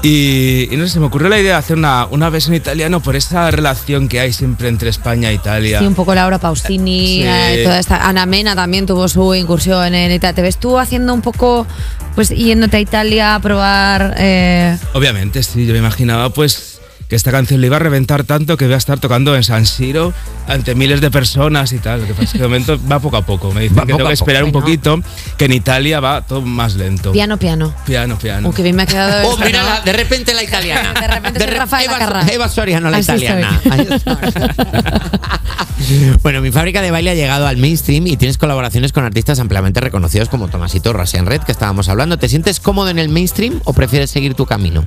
Y, 0.00 0.68
y 0.70 0.76
no 0.76 0.86
sé, 0.86 0.92
se 0.92 1.00
me 1.00 1.06
ocurrió 1.06 1.28
la 1.28 1.40
idea 1.40 1.54
de 1.54 1.58
hacer 1.58 1.76
una, 1.76 2.06
una 2.06 2.30
versión 2.30 2.54
italiano 2.54 3.00
por 3.00 3.16
esa 3.16 3.50
relación 3.50 4.06
que 4.06 4.20
hay 4.20 4.32
siempre 4.32 4.68
entre 4.68 4.90
España 4.90 5.30
e 5.30 5.34
Italia. 5.34 5.80
Sí, 5.80 5.86
un 5.86 5.96
poco 5.96 6.14
Laura 6.14 6.38
Pausini, 6.38 7.22
Sí. 7.22 7.22
eh, 7.26 7.62
toda 7.64 7.80
esta. 7.80 8.06
Ana 8.08 8.24
Mena 8.24 8.54
también 8.54 8.86
tuvo 8.86 9.08
su 9.08 9.34
incursión 9.34 9.92
en 9.96 10.12
Italia. 10.12 10.34
¿Te 10.36 10.42
ves 10.42 10.56
tú 10.58 10.78
haciendo 10.78 11.12
un 11.12 11.20
poco, 11.20 11.66
pues 12.14 12.28
yéndote 12.28 12.76
a 12.76 12.80
Italia 12.80 13.34
a 13.34 13.40
probar? 13.40 14.14
eh, 14.18 14.78
Obviamente, 14.92 15.42
sí, 15.42 15.66
yo 15.66 15.72
me 15.72 15.80
imaginaba 15.80 16.30
pues 16.30 16.77
que 17.08 17.16
esta 17.16 17.30
canción 17.30 17.60
le 17.60 17.68
iba 17.68 17.76
a 17.76 17.80
reventar 17.80 18.24
tanto 18.24 18.56
que 18.58 18.66
iba 18.66 18.74
a 18.74 18.78
estar 18.78 18.98
tocando 19.00 19.34
en 19.34 19.42
San 19.42 19.64
Siro 19.64 20.12
ante 20.46 20.74
miles 20.74 21.00
de 21.00 21.10
personas 21.10 21.72
y 21.72 21.78
tal. 21.78 22.02
Lo 22.02 22.06
que 22.06 22.12
pasa 22.12 22.24
es 22.24 22.32
que 22.32 22.38
de 22.38 22.44
momento 22.44 22.78
va 22.90 23.00
poco 23.00 23.16
a 23.16 23.22
poco. 23.22 23.52
Me 23.52 23.62
dicen 23.62 23.78
Va 23.78 23.86
que 23.86 23.94
tengo 23.94 24.08
que 24.08 24.14
esperar 24.14 24.44
un 24.44 24.52
poquito, 24.52 25.00
que 25.38 25.46
en 25.46 25.52
Italia 25.52 26.00
va 26.00 26.22
todo 26.22 26.42
más 26.42 26.74
lento. 26.74 27.12
piano, 27.12 27.38
piano. 27.38 27.74
Piano, 27.86 28.18
piano. 28.18 28.52
Que 28.52 28.62
bien 28.62 28.76
me 28.76 28.82
ha 28.82 28.86
quedado. 28.86 29.28
Oh, 29.28 29.38
¿no? 29.38 29.44
de 29.84 29.92
repente 29.92 30.34
la 30.34 30.42
italiana. 30.42 30.92
De 31.00 31.08
repente 31.08 31.46
re- 31.46 31.56
Rafaela 31.56 31.96
Eva. 31.98 32.26
Eva 32.30 32.48
Soriano, 32.48 32.90
la 32.90 32.98
Así 32.98 33.12
italiana. 33.12 33.60
bueno, 36.22 36.40
mi 36.40 36.50
fábrica 36.50 36.82
de 36.82 36.90
baile 36.90 37.10
ha 37.10 37.14
llegado 37.14 37.46
al 37.46 37.56
mainstream 37.56 38.06
y 38.06 38.16
tienes 38.16 38.36
colaboraciones 38.36 38.92
con 38.92 39.04
artistas 39.04 39.38
ampliamente 39.40 39.80
reconocidos 39.80 40.28
como 40.28 40.48
Tomasito 40.48 40.92
Russian 40.92 41.26
Red, 41.26 41.42
que 41.42 41.52
estábamos 41.52 41.88
hablando. 41.88 42.18
¿Te 42.18 42.28
sientes 42.28 42.60
cómodo 42.60 42.90
en 42.90 42.98
el 42.98 43.08
mainstream 43.08 43.60
o 43.64 43.72
prefieres 43.72 44.10
seguir 44.10 44.34
tu 44.34 44.46
camino? 44.46 44.86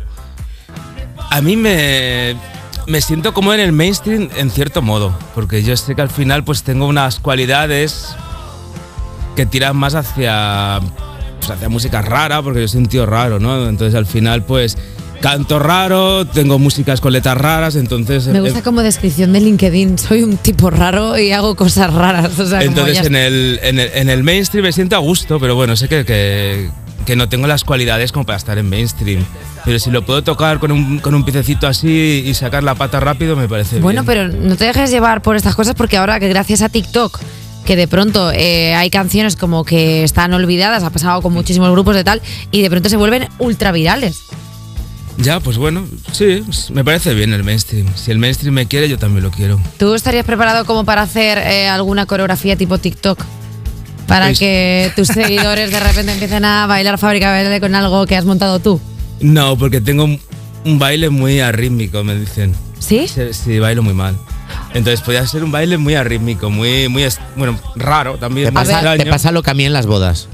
A 1.31 1.41
mí 1.41 1.55
me, 1.55 2.35
me 2.87 2.99
siento 2.99 3.33
como 3.33 3.53
en 3.53 3.61
el 3.61 3.71
mainstream 3.71 4.29
en 4.35 4.51
cierto 4.51 4.81
modo, 4.81 5.17
porque 5.33 5.63
yo 5.63 5.77
sé 5.77 5.95
que 5.95 6.01
al 6.01 6.09
final 6.09 6.43
pues 6.43 6.63
tengo 6.63 6.85
unas 6.87 7.19
cualidades 7.19 8.09
que 9.37 9.45
tiran 9.45 9.77
más 9.77 9.95
hacia, 9.95 10.81
pues, 11.39 11.49
hacia 11.49 11.69
música 11.69 12.01
rara, 12.01 12.41
porque 12.41 12.59
yo 12.59 12.67
soy 12.67 12.81
un 12.81 12.87
tío 12.87 13.05
raro, 13.05 13.39
¿no? 13.39 13.69
Entonces 13.69 13.95
al 13.95 14.05
final 14.05 14.43
pues 14.43 14.77
canto 15.21 15.57
raro, 15.57 16.25
tengo 16.25 16.59
músicas 16.59 16.99
con 16.99 17.13
letras 17.13 17.37
raras, 17.37 17.75
entonces... 17.77 18.27
Me 18.27 18.41
gusta 18.41 18.61
como 18.61 18.81
descripción 18.81 19.31
de 19.31 19.39
LinkedIn. 19.39 19.99
Soy 19.99 20.23
un 20.23 20.35
tipo 20.35 20.69
raro 20.69 21.17
y 21.17 21.31
hago 21.31 21.55
cosas 21.55 21.93
raras. 21.93 22.37
O 22.39 22.45
sea, 22.45 22.61
Entonces 22.61 23.05
en 23.05 23.15
el, 23.15 23.59
en, 23.63 23.79
el, 23.79 23.89
en 23.93 24.09
el 24.09 24.23
mainstream 24.23 24.65
me 24.65 24.73
siento 24.73 24.97
a 24.97 24.99
gusto, 24.99 25.39
pero 25.39 25.55
bueno, 25.55 25.77
sé 25.77 25.87
que, 25.87 26.03
que, 26.03 26.69
que 27.05 27.15
no 27.15 27.27
tengo 27.29 27.47
las 27.47 27.63
cualidades 27.63 28.11
como 28.11 28.25
para 28.25 28.37
estar 28.37 28.57
en 28.57 28.69
mainstream. 28.69 29.23
Pero 29.65 29.79
si 29.79 29.91
lo 29.91 30.05
puedo 30.05 30.23
tocar 30.23 30.59
con 30.59 30.71
un, 30.71 30.99
con 30.99 31.13
un 31.15 31.23
piececito 31.23 31.67
así 31.67 32.23
y 32.25 32.33
sacar 32.33 32.63
la 32.63 32.75
pata 32.75 32.99
rápido, 32.99 33.35
me 33.35 33.47
parece 33.47 33.79
Bueno, 33.79 34.03
bien. 34.03 34.05
pero 34.05 34.27
no 34.27 34.55
te 34.55 34.65
dejes 34.65 34.89
llevar 34.91 35.21
por 35.21 35.35
estas 35.35 35.55
cosas 35.55 35.75
porque 35.75 35.97
ahora 35.97 36.19
que 36.19 36.27
gracias 36.29 36.61
a 36.61 36.69
TikTok, 36.69 37.19
que 37.65 37.75
de 37.75 37.87
pronto 37.87 38.31
eh, 38.31 38.73
hay 38.73 38.89
canciones 38.89 39.35
como 39.35 39.63
que 39.63 40.03
están 40.03 40.33
olvidadas, 40.33 40.83
ha 40.83 40.89
pasado 40.89 41.21
con 41.21 41.31
muchísimos 41.33 41.71
grupos 41.71 41.95
de 41.95 42.03
tal, 42.03 42.21
y 42.51 42.61
de 42.63 42.69
pronto 42.71 42.89
se 42.89 42.97
vuelven 42.97 43.27
ultra 43.37 43.71
virales. 43.71 44.21
Ya, 45.17 45.39
pues 45.39 45.57
bueno, 45.57 45.85
sí, 46.13 46.43
me 46.73 46.83
parece 46.83 47.13
bien 47.13 47.33
el 47.33 47.43
mainstream. 47.43 47.85
Si 47.95 48.09
el 48.09 48.17
mainstream 48.17 48.55
me 48.55 48.65
quiere, 48.65 48.89
yo 48.89 48.97
también 48.97 49.23
lo 49.23 49.29
quiero. 49.29 49.59
¿Tú 49.77 49.93
estarías 49.93 50.25
preparado 50.25 50.65
como 50.65 50.85
para 50.85 51.03
hacer 51.03 51.37
eh, 51.37 51.67
alguna 51.67 52.07
coreografía 52.07 52.55
tipo 52.55 52.79
TikTok? 52.79 53.23
Para 54.07 54.33
que 54.33 54.91
tus 54.95 55.07
seguidores 55.07 55.71
de 55.71 55.79
repente 55.79 56.13
empiecen 56.13 56.45
a 56.45 56.67
bailar 56.67 56.97
fábrica 56.97 57.33
de 57.33 57.43
baile 57.43 57.61
con 57.61 57.75
algo 57.75 58.05
que 58.05 58.15
has 58.15 58.25
montado 58.25 58.59
tú. 58.59 58.79
No, 59.19 59.57
porque 59.57 59.81
tengo 59.81 60.03
un, 60.03 60.19
un 60.65 60.79
baile 60.79 61.09
muy 61.09 61.39
arrítmico, 61.39 62.03
me 62.03 62.15
dicen. 62.15 62.53
¿Sí? 62.79 63.07
Sí, 63.07 63.33
sí, 63.33 63.59
bailo 63.59 63.83
muy 63.83 63.93
mal. 63.93 64.17
Entonces 64.73 65.01
podría 65.01 65.25
ser 65.27 65.43
un 65.43 65.51
baile 65.51 65.77
muy 65.77 65.95
arrítmico, 65.95 66.49
muy, 66.49 66.87
muy, 66.87 67.05
bueno, 67.35 67.59
raro 67.75 68.17
también. 68.17 68.53
Pasa, 68.53 68.97
te 68.97 69.05
pasa 69.05 69.31
lo 69.31 69.43
que 69.43 69.51
a 69.51 69.53
mí 69.53 69.65
en 69.65 69.73
las 69.73 69.85
bodas. 69.85 70.27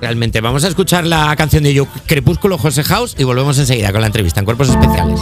Realmente, 0.00 0.40
vamos 0.40 0.64
a 0.64 0.68
escuchar 0.68 1.06
la 1.06 1.34
canción 1.36 1.64
de 1.64 1.74
Yo 1.74 1.86
Crepúsculo 2.06 2.56
José 2.56 2.84
House 2.84 3.16
y 3.18 3.24
volvemos 3.24 3.58
enseguida 3.58 3.90
con 3.90 4.00
la 4.00 4.06
entrevista 4.06 4.40
en 4.40 4.44
Cuerpos 4.44 4.68
Especiales. 4.68 5.20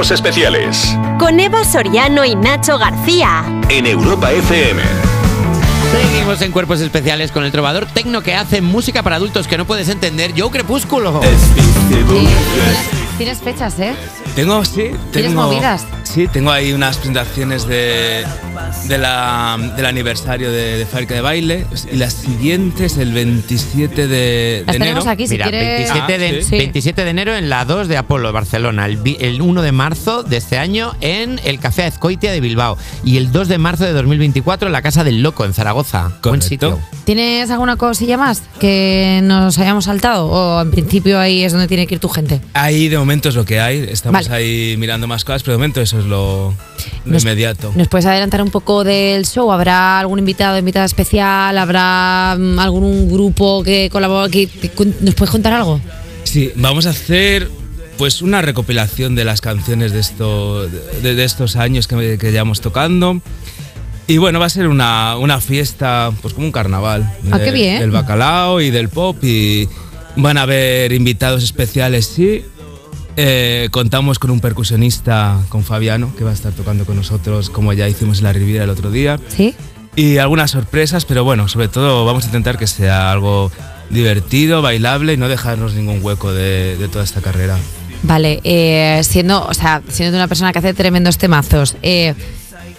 Cuerpos 0.00 0.12
especiales 0.12 0.96
Con 1.18 1.38
Eva 1.40 1.62
Soriano 1.62 2.24
y 2.24 2.34
Nacho 2.34 2.78
García. 2.78 3.44
en 3.68 3.86
Europa 3.86 4.32
FM. 4.32 4.82
Seguimos 5.92 6.40
en 6.40 6.52
Cuerpos 6.52 6.80
Especiales 6.80 7.30
con 7.30 7.44
el 7.44 7.52
trovador 7.52 7.84
tecno 7.84 8.22
que 8.22 8.34
hace 8.34 8.62
música 8.62 9.02
para 9.02 9.16
adultos 9.16 9.46
que 9.46 9.58
no 9.58 9.66
puedes 9.66 9.90
entender, 9.90 10.32
Joe 10.34 10.50
Crepúsculo. 10.50 11.20
Tienes 13.18 13.40
fechas, 13.40 13.78
¿eh? 13.78 13.94
Tengo, 14.34 14.64
sí, 14.64 14.90
¿Tienes 15.12 15.32
tengo. 15.32 15.42
movidas? 15.42 15.84
Sí, 16.12 16.26
tengo 16.26 16.50
ahí 16.50 16.72
unas 16.72 16.96
presentaciones 16.96 17.68
de, 17.68 18.24
de 18.88 18.98
la, 18.98 19.56
del 19.76 19.86
aniversario 19.86 20.50
de, 20.50 20.78
de 20.78 20.84
Fábrica 20.86 21.14
de 21.14 21.20
Baile. 21.20 21.66
Y 21.92 21.96
la 21.98 22.10
siguiente 22.10 22.86
es 22.86 22.96
el 22.98 23.12
27 23.12 24.08
de, 24.08 24.08
de 24.08 24.64
Las 24.66 24.74
enero. 24.76 25.08
aquí, 25.08 25.28
si 25.28 25.34
Mira, 25.34 25.48
quieres. 25.48 25.92
27, 25.92 26.18
de, 26.18 26.42
Sí. 26.42 26.56
27 26.56 27.04
de 27.04 27.10
enero 27.10 27.36
en 27.36 27.48
la 27.48 27.64
2 27.64 27.86
de 27.86 27.96
Apolo, 27.96 28.32
Barcelona. 28.32 28.86
El, 28.86 28.96
vi- 28.96 29.18
el 29.20 29.40
1 29.40 29.62
de 29.62 29.70
marzo 29.70 30.24
de 30.24 30.38
este 30.38 30.58
año 30.58 30.96
en 31.00 31.40
el 31.44 31.60
Café 31.60 31.84
Azcoitia 31.84 32.32
de 32.32 32.40
Bilbao. 32.40 32.76
Y 33.04 33.16
el 33.16 33.30
2 33.30 33.46
de 33.46 33.58
marzo 33.58 33.84
de 33.84 33.92
2024 33.92 34.66
en 34.66 34.72
la 34.72 34.82
Casa 34.82 35.04
del 35.04 35.22
Loco, 35.22 35.44
en 35.44 35.54
Zaragoza. 35.54 36.08
Buen 36.08 36.40
Correcto. 36.40 36.48
sitio. 36.48 36.80
¿Tienes 37.04 37.50
alguna 37.52 37.76
cosilla 37.76 38.16
más 38.16 38.42
que 38.58 39.20
nos 39.22 39.58
hayamos 39.58 39.84
saltado? 39.84 40.26
¿O 40.26 40.60
en 40.60 40.72
principio 40.72 41.20
ahí 41.20 41.44
es 41.44 41.52
donde 41.52 41.68
tiene 41.68 41.86
que 41.86 41.94
ir 41.94 42.00
tu 42.00 42.08
gente? 42.08 42.40
Ahí 42.52 42.88
de 42.88 42.98
momento 42.98 43.28
es 43.28 43.36
lo 43.36 43.44
que 43.44 43.60
hay. 43.60 43.78
Estamos 43.90 44.28
Vale. 44.28 44.36
ahí 44.42 44.76
mirando 44.76 45.06
más 45.06 45.24
cosas, 45.24 45.42
pero 45.44 45.52
de 45.52 45.58
momento 45.58 45.80
eso 45.80 45.99
es 46.00 46.06
lo, 46.06 46.54
lo 47.04 47.12
Nos- 47.12 47.22
inmediato. 47.22 47.72
¿Nos 47.76 47.88
puedes 47.88 48.06
adelantar 48.06 48.42
un 48.42 48.50
poco 48.50 48.84
del 48.84 49.24
show? 49.26 49.50
¿Habrá 49.52 49.98
algún 50.00 50.18
invitado, 50.18 50.58
invitada 50.58 50.84
especial? 50.86 51.56
¿Habrá 51.56 52.36
mm, 52.38 52.58
algún 52.58 53.10
grupo 53.10 53.62
que 53.62 53.88
colabora? 53.90 54.28
Que, 54.28 54.46
que 54.46 54.70
¿Nos 55.00 55.14
puedes 55.14 55.30
contar 55.30 55.52
algo? 55.52 55.80
Sí, 56.24 56.52
vamos 56.56 56.86
a 56.86 56.90
hacer 56.90 57.48
pues 57.98 58.22
una 58.22 58.40
recopilación 58.40 59.14
de 59.14 59.24
las 59.24 59.40
canciones 59.40 59.92
de, 59.92 60.00
esto, 60.00 60.66
de, 60.66 61.14
de 61.14 61.24
estos 61.24 61.56
años 61.56 61.86
que, 61.86 62.16
que 62.18 62.32
llevamos 62.32 62.60
tocando. 62.60 63.20
Y 64.06 64.18
bueno, 64.18 64.40
va 64.40 64.46
a 64.46 64.50
ser 64.50 64.66
una, 64.68 65.16
una 65.18 65.40
fiesta, 65.40 66.10
pues 66.22 66.34
como 66.34 66.46
un 66.46 66.52
carnaval. 66.52 67.08
Ah, 67.30 67.38
de- 67.38 67.44
qué 67.44 67.50
bien. 67.52 67.78
Del 67.80 67.90
bacalao 67.90 68.60
y 68.60 68.70
del 68.70 68.88
pop. 68.88 69.16
Y 69.22 69.68
van 70.16 70.36
a 70.38 70.42
haber 70.42 70.92
invitados 70.92 71.44
especiales, 71.44 72.06
sí. 72.06 72.42
Eh, 73.16 73.68
contamos 73.70 74.18
con 74.18 74.30
un 74.30 74.40
percusionista, 74.40 75.38
con 75.48 75.64
Fabiano, 75.64 76.14
que 76.16 76.24
va 76.24 76.30
a 76.30 76.34
estar 76.34 76.52
tocando 76.52 76.84
con 76.84 76.96
nosotros, 76.96 77.50
como 77.50 77.72
ya 77.72 77.88
hicimos 77.88 78.18
en 78.18 78.24
la 78.24 78.32
Riviera 78.32 78.64
el 78.64 78.70
otro 78.70 78.90
día. 78.90 79.18
¿Sí? 79.28 79.54
Y 79.96 80.18
algunas 80.18 80.52
sorpresas, 80.52 81.04
pero 81.04 81.24
bueno, 81.24 81.48
sobre 81.48 81.68
todo 81.68 82.04
vamos 82.04 82.24
a 82.24 82.26
intentar 82.26 82.56
que 82.56 82.66
sea 82.66 83.10
algo 83.10 83.50
divertido, 83.90 84.62
bailable 84.62 85.14
y 85.14 85.16
no 85.16 85.28
dejarnos 85.28 85.74
ningún 85.74 85.98
hueco 86.02 86.32
de, 86.32 86.76
de 86.76 86.88
toda 86.88 87.04
esta 87.04 87.20
carrera. 87.20 87.58
Vale, 88.02 88.40
eh, 88.44 89.00
siendo, 89.04 89.44
o 89.46 89.54
sea, 89.54 89.82
siendo 89.88 90.16
una 90.16 90.28
persona 90.28 90.52
que 90.52 90.58
hace 90.60 90.72
tremendos 90.74 91.18
temazos, 91.18 91.76
eh, 91.82 92.14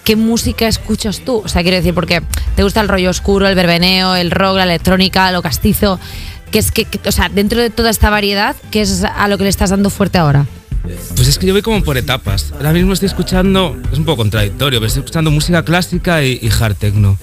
¿qué 0.03 0.15
música 0.15 0.67
escuchas 0.67 1.19
tú? 1.19 1.41
O 1.45 1.47
sea, 1.47 1.61
quiero 1.61 1.77
decir, 1.77 1.93
porque 1.93 2.23
te 2.55 2.63
gusta 2.63 2.81
el 2.81 2.87
rollo 2.87 3.09
oscuro, 3.09 3.47
el 3.47 3.55
verbeneo, 3.55 4.15
el 4.15 4.31
rock, 4.31 4.57
la 4.57 4.63
electrónica, 4.63 5.31
lo 5.31 5.41
castizo. 5.41 5.99
Que 6.51 6.59
es 6.59 6.71
que, 6.71 6.85
que- 6.85 7.07
o 7.07 7.11
sea, 7.11 7.29
dentro 7.29 7.61
de 7.61 7.69
toda 7.69 7.89
esta 7.89 8.09
variedad, 8.09 8.55
¿qué 8.71 8.81
es 8.81 9.03
a 9.03 9.27
lo 9.27 9.37
que 9.37 9.43
le 9.45 9.49
estás 9.49 9.69
dando 9.69 9.89
fuerte 9.89 10.17
ahora? 10.17 10.45
Pues 11.15 11.27
es 11.27 11.37
que 11.37 11.45
yo 11.45 11.53
voy 11.53 11.61
como 11.61 11.83
por 11.83 11.97
etapas. 11.97 12.51
Ahora 12.57 12.73
mismo 12.73 12.93
estoy 12.93 13.07
escuchando, 13.07 13.77
es 13.91 13.99
un 13.99 14.05
poco 14.05 14.17
contradictorio, 14.17 14.79
pero 14.79 14.87
estoy 14.87 15.01
escuchando 15.01 15.29
música 15.31 15.63
clásica 15.63 16.23
y, 16.23 16.39
y 16.41 16.49
hard 16.49 16.75
techno. 16.75 17.17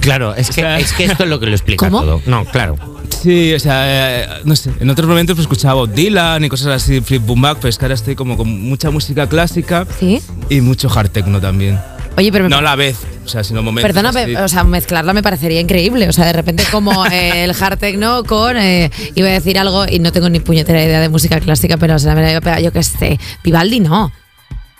Claro, 0.00 0.34
es 0.34 0.46
que, 0.48 0.52
sea- 0.54 0.78
es 0.78 0.92
que 0.92 1.04
esto 1.04 1.24
es 1.24 1.28
lo 1.28 1.40
que 1.40 1.46
lo 1.46 1.52
explica 1.52 1.86
¿Cómo? 1.90 2.02
todo. 2.02 2.22
No, 2.26 2.44
claro. 2.44 2.76
Sí, 3.20 3.52
o 3.52 3.58
sea, 3.58 3.82
eh, 4.22 4.28
no 4.44 4.54
sé, 4.54 4.70
en 4.78 4.88
otros 4.90 5.08
momentos 5.08 5.34
pues 5.34 5.42
escuchaba 5.44 5.74
Bob 5.74 5.92
Dylan 5.92 6.44
y 6.44 6.48
cosas 6.48 6.68
así, 6.82 7.00
Flip 7.00 7.20
Boom 7.26 7.40
Back, 7.42 7.58
pero 7.60 7.68
es 7.70 7.76
que 7.78 7.84
ahora 7.84 7.94
estoy 7.96 8.14
como 8.14 8.36
con 8.36 8.48
mucha 8.48 8.90
música 8.90 9.28
clásica 9.28 9.84
¿Sí? 9.98 10.22
y 10.48 10.60
mucho 10.60 10.88
hard 10.88 11.10
techno 11.10 11.40
también. 11.40 11.80
Oye, 12.16 12.30
pero 12.30 12.48
No 12.48 12.58
a 12.58 12.62
la 12.62 12.76
vez, 12.76 12.96
o 13.28 13.30
sea, 13.30 13.44
sino 13.44 13.62
momentos. 13.62 13.92
Perdona, 13.92 14.08
así. 14.08 14.34
o 14.34 14.48
sea, 14.48 14.64
mezclarla 14.64 15.12
me 15.12 15.22
parecería 15.22 15.60
increíble. 15.60 16.08
O 16.08 16.12
sea, 16.12 16.24
de 16.24 16.32
repente 16.32 16.64
como 16.72 17.06
eh, 17.12 17.44
el 17.44 17.54
hard 17.58 17.78
techno 17.78 18.24
con, 18.24 18.56
eh, 18.56 18.90
iba 19.14 19.28
a 19.28 19.32
decir 19.32 19.58
algo 19.58 19.86
y 19.86 19.98
no 19.98 20.12
tengo 20.12 20.28
ni 20.30 20.40
puñetera 20.40 20.82
idea 20.82 21.00
de 21.00 21.08
música 21.08 21.38
clásica, 21.40 21.76
pero 21.76 21.98
se 21.98 22.06
la 22.08 22.14
me 22.14 22.22
la 22.22 22.30
iba 22.30 22.38
a 22.38 22.42
pegar, 22.42 22.60
yo 22.60 22.72
qué 22.72 22.82
sé. 22.82 23.20
Vivaldi 23.44 23.80
no. 23.80 24.10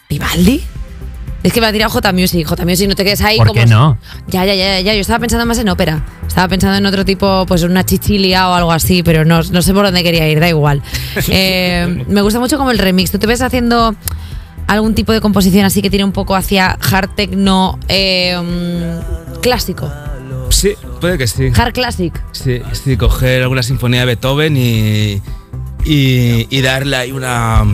¿Vivaldi? 0.09 0.63
Es 1.43 1.53
que 1.53 1.61
me 1.61 1.67
ha 1.69 1.73
tirado 1.73 1.91
J 1.91 2.13
Music. 2.13 2.47
J 2.47 2.65
Music, 2.65 2.89
no 2.89 2.95
te 2.95 3.05
quedes 3.05 3.21
ahí 3.21 3.37
¿Por 3.37 3.49
como. 3.49 3.61
qué 3.61 3.67
no? 3.67 3.99
Ya, 4.27 4.45
ya, 4.45 4.55
ya, 4.55 4.81
ya. 4.81 4.95
Yo 4.95 5.01
estaba 5.01 5.21
pensando 5.21 5.47
más 5.47 5.59
en 5.59 5.69
ópera. 5.69 6.05
Estaba 6.27 6.49
pensando 6.49 6.77
en 6.79 6.87
otro 6.87 7.05
tipo, 7.05 7.45
pues 7.47 7.63
una 7.63 7.85
chichilia 7.85 8.49
o 8.49 8.55
algo 8.55 8.73
así, 8.73 9.03
pero 9.03 9.25
no, 9.25 9.43
no 9.43 9.63
sé 9.63 9.73
por 9.73 9.85
dónde 9.85 10.03
quería 10.03 10.29
ir, 10.29 10.41
da 10.41 10.49
igual. 10.49 10.83
Eh, 11.31 12.05
me 12.09 12.23
gusta 12.23 12.41
mucho 12.41 12.57
como 12.57 12.71
el 12.71 12.79
remix. 12.79 13.11
¿Tú 13.11 13.19
te 13.19 13.27
ves 13.27 13.43
haciendo 13.43 13.95
algún 14.69 14.95
tipo 14.95 15.13
de 15.13 15.21
composición 15.21 15.65
así 15.65 15.83
que 15.83 15.91
tiene 15.91 16.05
un 16.05 16.13
poco 16.13 16.37
hacia 16.37 16.79
hard 16.91 17.11
techno 17.17 17.79
eh, 17.89 18.37
clásico? 19.43 19.91
Sí, 20.51 20.75
puede 21.01 21.19
que 21.19 21.27
sí. 21.27 21.51
Hard 21.55 21.73
classic. 21.73 22.23
Sí, 22.33 22.63
sí, 22.73 22.97
coger 22.97 23.43
alguna 23.43 23.63
sinfonía 23.63 24.01
de 24.01 24.07
Beethoven 24.07 24.57
y, 24.57 25.21
y, 25.85 26.47
y 26.51 26.61
darle 26.63 26.97
ahí 26.97 27.13
una... 27.13 27.65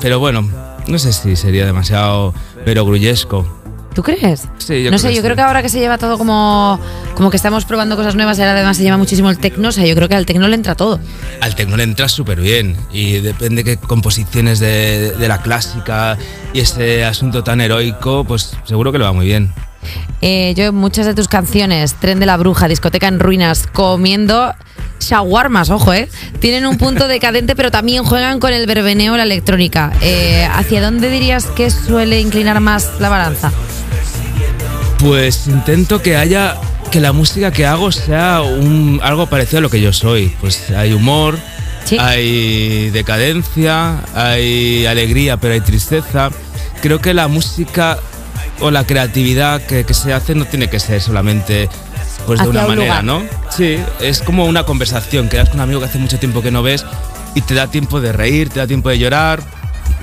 Pero 0.00 0.18
bueno, 0.18 0.48
no 0.86 0.98
sé 0.98 1.12
si 1.12 1.36
sería 1.36 1.66
demasiado 1.66 2.34
perogrullesco. 2.64 3.63
¿Tú 3.94 4.02
crees? 4.02 4.48
Sí, 4.58 4.82
yo 4.82 4.90
no 4.90 4.96
creo 4.96 4.98
sé, 4.98 5.08
que 5.08 5.14
yo 5.14 5.20
sí. 5.20 5.24
creo 5.24 5.36
que 5.36 5.42
ahora 5.42 5.62
que 5.62 5.68
se 5.68 5.78
lleva 5.78 5.98
todo 5.98 6.18
como, 6.18 6.80
como 7.14 7.30
que 7.30 7.36
estamos 7.36 7.64
probando 7.64 7.96
cosas 7.96 8.16
nuevas 8.16 8.36
y 8.38 8.40
ahora 8.42 8.52
además 8.54 8.76
se 8.76 8.82
lleva 8.82 8.96
muchísimo 8.96 9.30
el 9.30 9.38
tecno, 9.38 9.68
o 9.68 9.72
sea, 9.72 9.86
yo 9.86 9.94
creo 9.94 10.08
que 10.08 10.16
al 10.16 10.26
tecno 10.26 10.48
le 10.48 10.56
entra 10.56 10.74
todo. 10.74 10.98
Al 11.40 11.54
tecno 11.54 11.76
le 11.76 11.84
entra 11.84 12.08
súper 12.08 12.40
bien 12.40 12.76
y 12.92 13.20
depende 13.20 13.62
qué 13.62 13.76
composiciones 13.76 14.58
de, 14.58 15.12
de 15.12 15.28
la 15.28 15.42
clásica 15.42 16.18
y 16.52 16.60
ese 16.60 17.04
asunto 17.04 17.44
tan 17.44 17.60
heroico, 17.60 18.24
pues 18.24 18.56
seguro 18.64 18.90
que 18.90 18.98
le 18.98 19.04
va 19.04 19.12
muy 19.12 19.26
bien. 19.26 19.52
Eh, 20.22 20.54
yo 20.56 20.72
muchas 20.72 21.06
de 21.06 21.14
tus 21.14 21.28
canciones, 21.28 21.94
Tren 21.94 22.18
de 22.18 22.26
la 22.26 22.36
Bruja, 22.36 22.66
Discoteca 22.68 23.06
en 23.06 23.20
Ruinas, 23.20 23.66
comiendo 23.72 24.54
shawarmas, 24.98 25.68
ojo, 25.70 25.92
¿eh? 25.92 26.08
Tienen 26.40 26.66
un 26.66 26.78
punto 26.78 27.06
decadente, 27.08 27.54
pero 27.54 27.70
también 27.70 28.04
juegan 28.04 28.40
con 28.40 28.52
el 28.52 28.66
verbeneo, 28.66 29.16
la 29.16 29.24
electrónica. 29.24 29.92
Eh, 30.00 30.48
¿Hacia 30.50 30.80
dónde 30.80 31.10
dirías 31.10 31.46
que 31.46 31.70
suele 31.70 32.20
inclinar 32.20 32.60
más 32.60 32.92
la 33.00 33.10
balanza? 33.10 33.52
Pues 35.04 35.46
intento 35.48 36.00
que 36.00 36.16
haya 36.16 36.56
que 36.90 36.98
la 37.00 37.12
música 37.12 37.50
que 37.50 37.66
hago 37.66 37.92
sea 37.92 38.40
un, 38.40 39.00
algo 39.02 39.26
parecido 39.26 39.58
a 39.58 39.60
lo 39.60 39.68
que 39.68 39.80
yo 39.80 39.92
soy. 39.92 40.34
Pues 40.40 40.70
hay 40.70 40.94
humor, 40.94 41.38
Sí. 41.84 41.98
hay 42.00 42.88
decadencia, 42.88 44.02
hay 44.14 44.86
alegría, 44.86 45.36
pero 45.36 45.52
hay 45.52 45.60
tristeza. 45.60 46.30
Creo 46.80 47.00
que 47.02 47.12
la 47.12 47.28
música 47.28 47.98
o 48.60 48.70
la 48.70 48.86
creatividad 48.86 49.60
que, 49.66 49.84
que 49.84 49.92
se 49.92 50.14
hace 50.14 50.34
no 50.34 50.46
tiene 50.46 50.70
que 50.70 50.80
ser 50.80 51.02
solamente 51.02 51.68
pues 52.26 52.40
de 52.40 52.48
una 52.48 52.62
un 52.62 52.68
manera, 52.68 53.02
lugar. 53.02 53.04
¿no? 53.04 53.22
Sí, 53.54 53.76
es 54.00 54.22
como 54.22 54.46
una 54.46 54.64
conversación, 54.64 55.28
quedas 55.28 55.50
con 55.50 55.58
un 55.58 55.64
amigo 55.64 55.80
que 55.80 55.86
hace 55.86 55.98
mucho 55.98 56.18
tiempo 56.18 56.40
que 56.40 56.50
no 56.50 56.62
ves 56.62 56.86
y 57.34 57.42
te 57.42 57.52
da 57.54 57.66
tiempo 57.66 58.00
de 58.00 58.12
reír, 58.12 58.48
te 58.48 58.60
da 58.60 58.66
tiempo 58.66 58.88
de 58.88 58.98
llorar, 58.98 59.42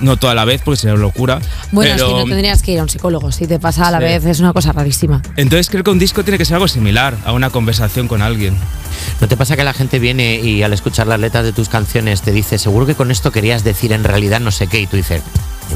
no 0.02 0.18
toda 0.18 0.36
la 0.36 0.46
vez 0.46 0.62
porque 0.64 0.78
sería 0.80 0.96
locura. 0.98 1.40
Bueno, 1.72 1.92
pero, 1.96 2.08
es 2.08 2.14
que 2.14 2.20
no 2.20 2.26
tendrías 2.26 2.62
que 2.62 2.72
ir 2.74 2.80
a 2.80 2.84
un 2.84 2.90
psicólogo, 2.90 3.32
si 3.32 3.48
te 3.48 3.60
pasa 3.60 3.88
a 3.88 3.92
la 3.92 3.98
Sí. 4.00 4.04
vez, 4.06 4.26
es 4.26 4.40
una 4.40 4.54
cosa 4.54 4.72
rarísima. 4.74 5.22
Entonces 5.38 5.70
creo 5.70 5.84
que 5.84 5.92
un 5.92 6.00
disco 6.00 6.24
tiene 6.24 6.38
que 6.38 6.46
ser 6.46 6.56
algo 6.56 6.68
similar 6.68 7.16
a 7.26 7.32
una 7.34 7.50
conversación 7.50 8.08
con 8.08 8.22
alguien. 8.22 8.56
¿No 9.22 9.28
te 9.28 9.38
pasa 9.38 9.56
que 9.56 9.64
la 9.64 9.74
gente 9.74 10.00
viene 10.00 10.36
y 10.40 10.64
al 10.64 10.74
escuchar 10.74 11.08
las 11.08 11.20
letras 11.20 11.44
de 11.44 11.54
tus 11.54 11.70
canciones 11.70 12.22
te 12.22 12.32
dice, 12.32 12.58
seguro 12.58 12.86
que 12.86 12.96
con 12.96 13.12
esto 13.12 13.32
querías 13.32 13.64
decir 13.64 13.94
en 13.94 14.04
realidad 14.04 14.40
no 14.40 14.52
sé 14.52 14.68
qué? 14.68 14.80
Y 14.82 14.88
tú 14.88 14.98
dices, 14.98 15.22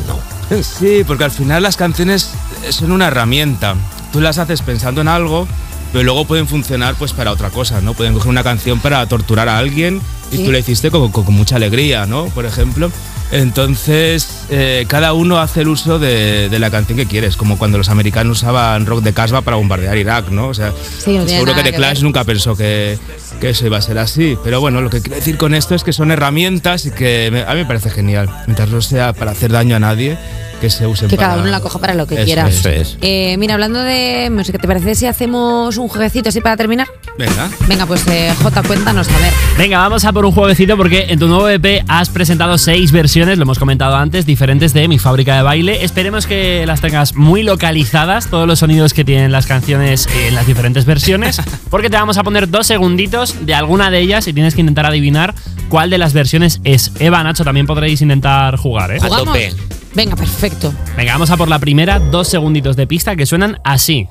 no. 0.08 0.20
Sí, 0.64 1.04
porque 1.08 1.24
al 1.24 1.32
final 1.32 1.64
las 1.64 1.78
canciones 1.78 2.30
son 2.70 2.92
una 2.92 3.08
herramienta. 3.08 3.76
Tú 4.12 4.22
las 4.22 4.38
haces 4.38 4.62
pensando 4.62 5.02
en 5.02 5.08
algo, 5.08 5.48
pero 5.92 6.04
luego 6.04 6.26
pueden 6.26 6.48
funcionar 6.48 6.96
pues 6.96 7.14
para 7.14 7.32
otra 7.32 7.50
cosa, 7.50 7.82
¿no? 7.82 7.94
Pueden 7.94 8.14
coger 8.14 8.30
una 8.30 8.44
canción 8.44 8.80
para 8.80 9.06
torturar 9.08 9.48
a 9.50 9.58
alguien 9.58 10.02
y 10.32 10.38
Sí. 10.38 10.44
tú 10.46 10.52
la 10.52 10.60
hiciste 10.60 10.92
con, 10.92 11.12
con- 11.12 11.24
con 11.26 11.34
mucha 11.36 11.56
alegría, 11.56 12.06
¿no? 12.06 12.26
Por 12.26 12.46
ejemplo. 12.46 12.92
Entonces, 13.36 14.28
eh, 14.50 14.86
cada 14.88 15.14
uno 15.14 15.40
hace 15.40 15.62
el 15.62 15.68
uso 15.68 16.00
de, 16.00 16.50
de 16.50 16.60
la 16.60 16.72
canción 16.72 16.98
que 16.98 17.06
quieres, 17.06 17.36
como 17.36 17.58
cuando 17.58 17.78
los 17.78 17.90
americanos 17.90 18.38
usaban 18.40 18.86
rock 18.86 19.02
de 19.04 19.14
Casbah 19.14 19.42
para 19.42 19.58
bombardear 19.58 19.98
Irak, 19.98 20.30
¿no? 20.30 20.48
O 20.48 20.54
sea, 20.54 20.72
Sí, 20.98 21.18
no 21.18 21.28
seguro 21.28 21.54
que 21.54 21.64
The 21.64 21.74
Clash 21.78 22.02
nunca 22.02 22.24
pensó 22.24 22.56
que, 22.56 22.98
que 23.42 23.50
eso 23.50 23.66
iba 23.66 23.78
a 23.78 23.82
ser 23.82 23.98
así. 23.98 24.38
Pero 24.44 24.62
bueno, 24.62 24.82
lo 24.82 24.90
que 24.90 25.02
quiero 25.02 25.16
decir 25.18 25.38
con 25.38 25.54
esto 25.54 25.76
es 25.76 25.84
que 25.84 25.94
son 25.94 26.12
herramientas 26.12 26.86
y 26.86 26.92
que 26.92 27.30
me- 27.32 27.42
a 27.44 27.50
mí 27.54 27.60
me 27.62 27.66
parece 27.66 27.90
genial. 27.90 28.30
Mientras 28.48 28.70
no 28.70 28.82
sea 28.82 29.14
para 29.14 29.32
hacer 29.32 29.52
daño 29.52 29.76
a 29.76 29.80
nadie, 29.80 30.18
que 30.62 30.70
se 30.70 30.88
usen 30.88 31.10
Que 31.10 31.16
para... 31.16 31.30
cada 31.30 31.42
uno 31.42 31.52
la 31.52 31.60
coja 31.60 31.80
para 31.80 31.94
lo 31.94 32.08
que 32.08 32.16
Eso 32.16 32.26
quiera. 32.26 32.48
es. 32.48 32.58
Eso 32.58 32.70
es. 32.70 32.98
Eh, 33.02 33.36
mira, 33.38 33.54
hablando 33.56 33.80
de 33.80 34.30
música, 34.32 34.58
¿te 34.58 34.68
parece 34.68 34.96
si 34.96 35.06
hacemos 35.06 35.78
un 35.78 35.88
jueguecito 35.88 36.30
así 36.30 36.42
para 36.42 36.58
terminar? 36.58 36.88
Venga. 37.18 37.50
Venga, 37.68 37.86
pues 37.86 38.06
eh, 38.08 38.34
J, 38.42 38.64
cuéntanos, 38.64 39.08
a 39.10 39.18
ver. 39.20 39.32
Venga, 39.58 39.80
vamos 39.80 40.06
a 40.06 40.14
por 40.14 40.26
un 40.26 40.32
jueguecito 40.32 40.76
porque 40.78 41.06
en 41.10 41.20
tu 41.20 41.28
nuevo 41.28 41.48
EP 41.50 41.84
has 41.88 42.10
presentado 42.10 42.58
seis 42.58 42.92
versiones, 42.92 43.38
lo 43.38 43.44
hemos 43.44 43.60
comentado 43.60 43.96
antes, 43.96 44.26
diferentes 44.26 44.74
de 44.74 44.88
Mi 44.88 45.00
Fábrica 45.00 45.36
de 45.36 45.42
Baile. 45.42 45.84
Esperemos 45.84 46.28
que 46.28 46.66
las 46.66 46.82
tengas 46.82 47.16
muy 47.16 47.44
localizadas, 47.44 48.28
todos 48.30 48.48
los 48.48 48.60
sonidos 48.60 48.94
que 48.94 49.04
tienen 49.06 49.32
las 49.32 49.46
canciones 49.46 50.08
en 50.26 50.36
las 50.36 50.48
diferentes 50.48 50.86
versiones, 50.86 51.42
porque 51.70 51.90
te 51.90 51.98
vamos 51.98 52.18
a 52.18 52.24
poner 52.24 52.50
dos 52.50 52.68
segunditos 52.68 53.46
de 53.46 53.56
alguna 53.56 53.90
de 53.92 54.00
ellas 54.00 54.28
y 54.28 54.34
tienes 54.34 54.56
que 54.56 54.62
intentar 54.62 54.86
adivinar 54.86 55.34
cuál 55.70 55.90
de 55.90 55.98
las 55.98 56.14
versiones 56.14 56.62
es. 56.64 56.92
Eva, 57.00 57.24
Nacho, 57.24 57.44
también 57.44 57.66
podréis 57.66 58.02
intentar 58.02 58.58
jugar, 58.58 58.92
¿eh? 58.92 59.00
A 59.02 59.08
tope. 59.08 59.54
Venga, 59.96 60.16
perfecto. 60.18 60.74
Venga, 60.98 61.14
vamos 61.14 61.32
a 61.32 61.38
por 61.38 61.48
la 61.48 61.58
primera, 61.58 62.00
dos 62.00 62.28
segunditos 62.28 62.76
de 62.76 62.86
pista 62.86 63.16
que 63.16 63.26
suenan 63.26 63.60
así. 63.64 64.08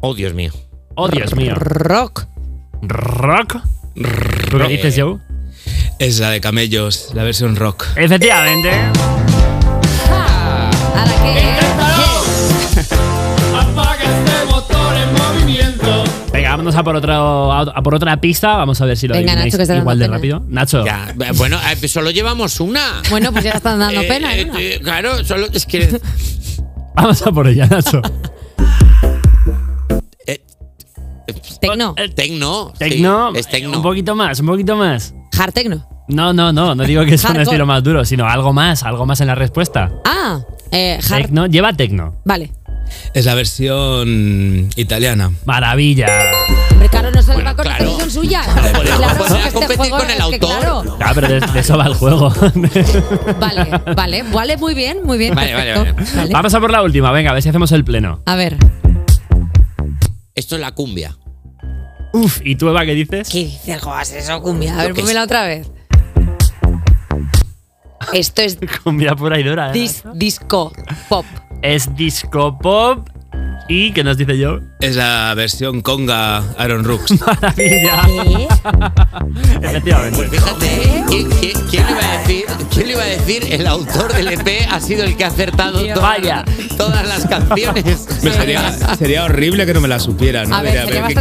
Oh, 0.00 0.14
Dios 0.14 0.34
mío. 0.34 0.52
Oh, 0.96 1.08
Dios 1.08 1.34
mío. 1.36 1.54
Rock. 1.54 2.26
Rock. 2.82 3.58
¿Tú 4.50 4.58
qué 4.58 4.68
dices, 4.68 4.96
Joe? 4.98 5.18
Es 5.98 6.18
la 6.18 6.30
de 6.30 6.40
Camellos, 6.40 7.10
la 7.14 7.22
versión 7.22 7.54
rock. 7.56 7.86
Efectivamente. 7.96 8.70
¿Ahora 10.94 11.14
qué? 11.22 11.56
Apaga 13.56 14.25
vámonos 16.56 16.74
a 16.76 16.82
por, 16.82 16.96
otro, 16.96 17.52
a 17.52 17.82
por 17.82 17.94
otra 17.94 18.18
pista. 18.20 18.56
Vamos 18.56 18.80
a 18.80 18.86
ver 18.86 18.96
si 18.96 19.06
lo 19.06 19.14
Venga, 19.14 19.34
Nacho, 19.34 19.56
que 19.56 19.62
está 19.62 19.76
igual 19.76 19.98
de 19.98 20.04
pena. 20.06 20.16
rápido. 20.16 20.42
Nacho, 20.48 20.84
Ya, 20.84 21.14
bueno, 21.34 21.58
eh, 21.82 21.88
solo 21.88 22.10
llevamos 22.10 22.60
una. 22.60 23.02
Bueno, 23.10 23.30
pues 23.32 23.44
ya 23.44 23.52
están 23.52 23.78
dando 23.78 24.00
Eh, 24.00 24.04
pena. 24.08 24.34
eh, 24.36 24.50
eh, 24.58 24.80
claro, 24.82 25.22
solo 25.24 25.46
es 25.52 25.66
que. 25.66 26.00
vamos 26.94 27.20
a 27.26 27.32
por 27.32 27.46
ella, 27.48 27.66
Nacho. 27.66 28.00
Tecno. 31.60 31.94
Eh, 31.96 32.08
tecno. 32.10 32.72
sí, 32.74 32.78
Tecno, 32.78 33.34
es 33.34 33.48
tecno. 33.48 33.76
un 33.78 33.82
poquito 33.82 34.14
más, 34.14 34.38
un 34.40 34.46
poquito 34.46 34.76
más. 34.76 35.12
Hard 35.38 35.52
Tecno. 35.52 35.88
No, 36.08 36.32
no, 36.32 36.52
no, 36.52 36.74
no 36.76 36.84
digo 36.84 37.04
que 37.04 37.18
sea 37.18 37.30
un 37.32 37.40
estilo 37.40 37.66
más 37.66 37.82
duro, 37.82 38.04
sino 38.04 38.26
algo 38.28 38.52
más, 38.52 38.84
algo 38.84 39.04
más 39.06 39.20
en 39.20 39.26
la 39.26 39.34
respuesta. 39.34 39.90
Ah, 40.04 40.38
eh, 40.70 40.98
hard. 41.10 41.22
Tecno, 41.22 41.46
lleva 41.46 41.72
tecno. 41.72 42.14
Vale. 42.24 42.52
Es 43.14 43.24
la 43.24 43.34
versión 43.34 44.68
italiana. 44.76 45.32
Maravilla. 45.44 46.06
Hombre, 46.72 46.88
claro, 46.88 47.10
no 47.10 47.22
se 47.22 47.28
le 47.28 47.34
Bueno, 47.34 47.50
va 47.50 47.56
con 47.56 47.64
claro. 47.64 47.98
son 47.98 48.10
suyas. 48.10 48.46
Porque 48.46 48.90
este 48.90 49.52
competir 49.52 49.90
con 49.90 50.10
el 50.10 50.20
autor. 50.20 50.38
claro. 50.40 50.98
Ah, 51.02 51.12
pero 51.14 51.28
de, 51.28 51.40
de 51.40 51.60
eso 51.60 51.78
va 51.78 51.86
el 51.86 51.94
juego. 51.94 52.30
Vale, 53.40 53.80
vale, 53.94 54.22
vale, 54.32 54.56
muy 54.56 54.74
bien, 54.74 54.98
muy 55.04 55.18
bien. 55.18 55.34
Vale, 55.34 55.54
vale. 55.54 55.92
Vale. 55.92 56.32
Vamos 56.32 56.52
a 56.54 56.60
por 56.60 56.70
la 56.70 56.82
última, 56.82 57.10
venga, 57.12 57.30
a 57.30 57.34
ver 57.34 57.42
si 57.42 57.48
hacemos 57.48 57.72
el 57.72 57.84
pleno. 57.84 58.22
A 58.26 58.34
ver, 58.36 58.56
Esto 60.34 60.56
es 60.56 60.60
la 60.60 60.72
cumbia. 60.72 61.16
Uf, 62.12 62.40
¿y 62.44 62.56
tú, 62.56 62.68
Eva, 62.68 62.84
qué 62.84 62.94
dices? 62.94 63.28
¿qué 63.30 63.38
dices, 63.44 63.80
Joas? 63.82 64.12
Eso, 64.12 64.40
cumbia. 64.42 64.78
A 64.78 64.82
ver, 64.84 64.94
pónmela 64.94 65.22
otra 65.24 65.46
vez. 65.46 65.70
Esto 68.12 68.42
es 68.42 68.58
Cumbia 68.84 69.14
pura 69.16 69.38
y 69.38 69.42
dura, 69.42 69.70
¿eh? 69.70 69.72
dis- 69.74 70.02
disco 70.14 70.72
pop. 71.08 71.24
Es 71.66 71.94
disco 71.96 72.56
pop. 72.58 73.08
¿Y 73.68 73.90
qué 73.90 74.04
nos 74.04 74.16
dice 74.16 74.38
yo? 74.38 74.60
Es 74.80 74.94
la 74.94 75.34
versión 75.34 75.80
conga 75.80 76.38
Aaron 76.56 76.84
Rooks. 76.84 77.20
Maravilla. 77.26 78.02
¿Eh? 78.06 78.48
Efectivamente. 79.60 80.16
Pues 80.16 80.30
fíjate, 80.30 81.04
¿quién, 81.08 81.28
quién- 81.40 81.66
quién 81.68 81.84
le 81.86 81.90
iba 81.92 82.00
a 82.12 82.18
decir? 82.18 82.44
¿Quién 82.72 82.86
le 82.86 82.92
iba 82.92 83.02
a 83.02 83.06
decir? 83.06 83.46
El 83.50 83.66
autor 83.66 84.12
del 84.14 84.28
EP 84.28 84.68
ha 84.70 84.80
sido 84.80 85.02
el 85.02 85.16
que 85.16 85.24
ha 85.24 85.28
acertado 85.28 85.80
todas, 85.80 86.00
Vaya. 86.00 86.44
todas 86.76 87.08
las 87.08 87.26
canciones. 87.26 88.06
Me 88.22 88.30
sería, 88.30 88.72
sería 88.96 89.24
horrible 89.24 89.66
que 89.66 89.74
no 89.74 89.80
me 89.80 89.88
la 89.88 89.98
supiera, 89.98 90.44
¿no? 90.44 90.54
A 90.54 90.62
ver, 90.62 90.72
Diría, 90.86 91.08
sería 91.08 91.16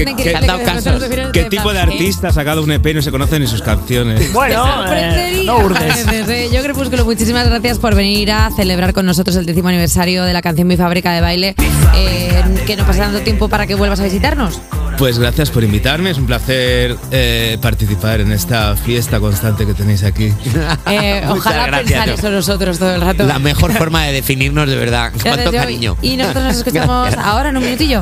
¿qué- 1.31 1.45
tipo 1.45 1.71
de 1.73 1.79
¿eh? 1.79 1.81
artista 1.81 2.27
ha 2.27 2.33
sacado 2.33 2.61
un 2.61 2.71
EP 2.71 2.85
y 2.85 2.93
no 2.93 3.01
se 3.01 3.09
conocen 3.11 3.41
ni 3.41 3.47
sus 3.47 3.61
canciones? 3.63 4.31
Bueno, 4.33 4.85
eh, 4.93 5.34
no 5.45 5.69
¿eh? 5.77 6.49
Yo, 6.53 6.61
Crepúsculo, 6.63 7.05
muchísimas 7.05 7.47
gracias 7.47 7.79
por 7.79 7.95
venir 7.95 8.31
a 8.31 8.49
celebrar 8.55 8.93
con 8.93 9.05
nosotros 9.05 9.35
el 9.35 9.45
décimo 9.45 9.69
aniversario 9.69 10.23
de 10.23 10.33
la 10.33 10.41
canción 10.41 10.67
Mi 10.67 10.77
Fábrica 10.77 11.11
de 11.13 11.21
Baile. 11.21 11.55
Eh, 11.95 12.43
que 12.65 12.75
no 12.75 12.85
pase 12.85 12.99
tanto 12.99 13.21
tiempo 13.21 13.47
para 13.47 13.67
que 13.67 13.75
vuelvas 13.75 13.99
a 13.99 14.03
visitarnos. 14.03 14.59
Pues 14.97 15.19
gracias 15.19 15.51
por 15.51 15.63
invitarme, 15.63 16.09
es 16.09 16.17
un 16.17 16.25
placer 16.25 16.95
eh, 17.11 17.57
participar 17.61 18.21
en 18.21 18.31
esta 18.31 18.75
fiesta 18.77 19.19
constante 19.19 19.65
que 19.65 19.73
tenéis 19.73 20.03
aquí. 20.03 20.33
Eh, 20.87 21.23
ojalá 21.29 21.67
gracias, 21.67 21.89
pensar 21.89 22.07
Joe. 22.07 22.15
eso 22.15 22.29
nosotros 22.29 22.79
todo 22.79 22.95
el 22.95 23.01
rato. 23.01 23.25
La 23.25 23.39
mejor 23.39 23.73
forma 23.73 24.03
de 24.05 24.13
definirnos, 24.13 24.67
de 24.69 24.75
verdad. 24.75 25.11
Cuánto 25.21 25.51
cariño. 25.51 25.97
Y 26.01 26.15
nosotros 26.15 26.43
nos 26.43 26.57
escuchamos 26.57 27.07
Gracias. 27.07 27.25
ahora 27.25 27.49
en 27.49 27.57
un 27.57 27.63
minutillo. 27.63 28.01